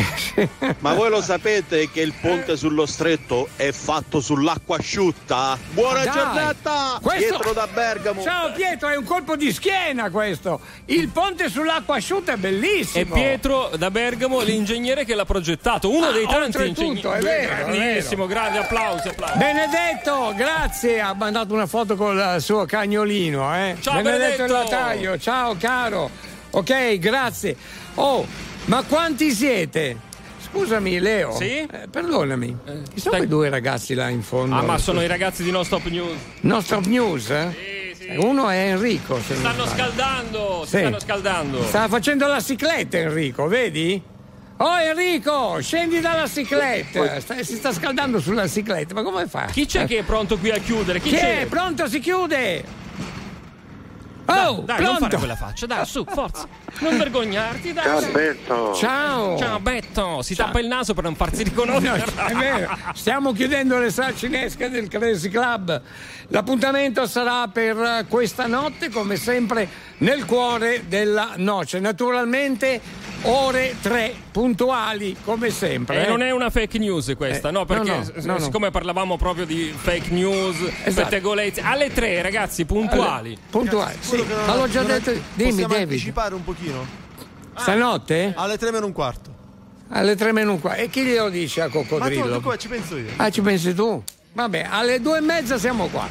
[0.79, 5.57] Ma voi lo sapete che il ponte sullo stretto è fatto sull'acqua asciutta?
[5.71, 6.99] Buona Dai, giornata!
[7.01, 8.21] questo- Pietro da Bergamo.
[8.21, 10.59] Ciao Pietro, è un colpo di schiena questo.
[10.85, 13.13] Il ponte sull'acqua asciutta è E bellissimo.
[13.13, 17.01] Pietro da Bergamo, l'ingegnere che l'ha progettato, uno Ah, dei tanti ingegneri.
[17.01, 17.65] è vero.
[17.71, 19.37] Grandissimo, grandi applausi, applausi.
[19.37, 23.75] Benedetto, grazie, ha mandato una foto col suo cagnolino, eh.
[23.79, 24.53] Ciao, Benedetto il Benedetto.
[24.75, 26.09] Lataio, ciao caro.
[26.51, 27.55] Ok, grazie.
[27.95, 28.25] Oh,
[28.65, 29.97] ma quanti siete?
[30.59, 31.33] Scusami Leo.
[31.35, 31.57] Sì?
[31.69, 32.57] Eh, perdonami.
[32.93, 34.55] Chi sono quei due ragazzi là in fondo?
[34.55, 36.15] Ah, ma sono i ragazzi di Non Stop News.
[36.41, 37.29] Non Stop News?
[37.29, 37.83] eh?
[38.19, 39.19] Uno è Enrico.
[39.19, 40.77] Si stanno scaldando, si Sì.
[40.77, 41.63] stanno scaldando.
[41.63, 44.01] Stava facendo la cicletta Enrico, vedi?
[44.57, 47.19] Oh Enrico, scendi dalla cicletta.
[47.19, 49.47] Sta- si sta scaldando sulla cicletta, ma come fa?
[49.51, 51.01] Chi c'è che è pronto qui a chiudere?
[51.01, 51.41] Chi, Chi c'è?
[51.41, 51.45] è?
[51.47, 52.63] Pronto, si chiude!
[54.25, 54.99] Dai, Oh, dai, non pronto!
[55.05, 56.47] fare quella faccia, dai, su, forza.
[56.79, 57.83] Non vergognarti, dai.
[57.83, 58.73] Ciao, Alberto.
[58.73, 59.37] Ciao.
[59.37, 62.05] Ciao Betto, si tappa il naso per non farsi riconoscere.
[62.15, 65.79] No, è vero, stiamo chiudendo le salcinesche del Crazy Club.
[66.29, 69.67] L'appuntamento sarà per questa notte, come sempre,
[69.99, 71.79] nel cuore della noce.
[71.79, 72.81] Naturalmente,
[73.27, 76.01] ore 3 puntuali, come sempre.
[76.01, 76.07] E eh.
[76.07, 77.65] non è una fake news questa, Eh, no?
[77.65, 78.39] Perché no, no, s- no, no.
[78.39, 81.09] siccome parlavamo proprio di fake news, Esatto.
[81.09, 83.29] pettegolezzi, alle tre ragazzi, puntuali.
[83.33, 84.09] Alle- puntuali, sì.
[84.09, 85.11] Quello che non- Ma l'ho già non è- detto.
[85.33, 85.89] Dimmi, possiamo David.
[85.89, 86.85] anticipare un pochino?
[87.57, 88.33] Stanotte?
[88.35, 89.33] Alle tre meno un quarto.
[89.89, 90.81] Alle 3 meno un quarto.
[90.81, 92.35] E chi glielo dice a Ma tu, Coccodrillo?
[92.37, 93.09] tu qua ci penso io.
[93.17, 94.03] Ah, ci pensi tu?
[94.35, 96.05] Vabbè, alle due e mezza siamo qua.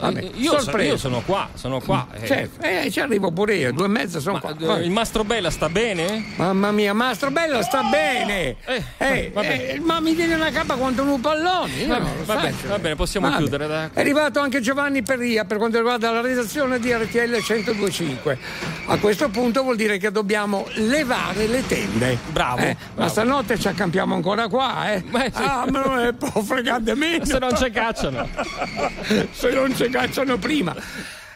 [0.00, 2.08] Vabbè, Eh, Io, so- io sono qua, sono qua.
[2.12, 2.26] eh.
[2.26, 4.52] Certo, eh, ci arrivo pure io, due e mezza sono qua.
[4.78, 6.24] Eh, Il Mastro Bella sta bene?
[6.38, 8.56] Mamma mia, Mastro Bello sta bene!
[8.66, 11.86] Eh, eh, ma mi tiene una cappa quanto un pallone.
[11.86, 13.90] Va no, bene, va bene, va bene, possiamo Va chiudere, dai.
[13.92, 18.38] È arrivato anche Giovanni Perria per quanto riguarda la redazione di RTL 1025.
[18.86, 22.18] A questo punto vuol dire che dobbiamo levare le tende.
[22.32, 23.02] Bravo, Eh, bravo.
[23.02, 25.04] Ma stanotte ci accampiamo ancora qua, eh?
[25.34, 27.24] Ah, ma non è può fregare di meno.
[27.24, 28.28] Se non ci cacciano.
[29.30, 30.74] Se non ci cacciano prima.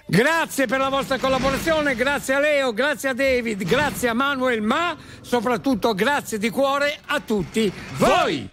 [0.05, 4.97] Grazie per la vostra collaborazione, grazie a Leo, grazie a David, grazie a Manuel, ma
[5.21, 8.51] soprattutto grazie di cuore a tutti voi.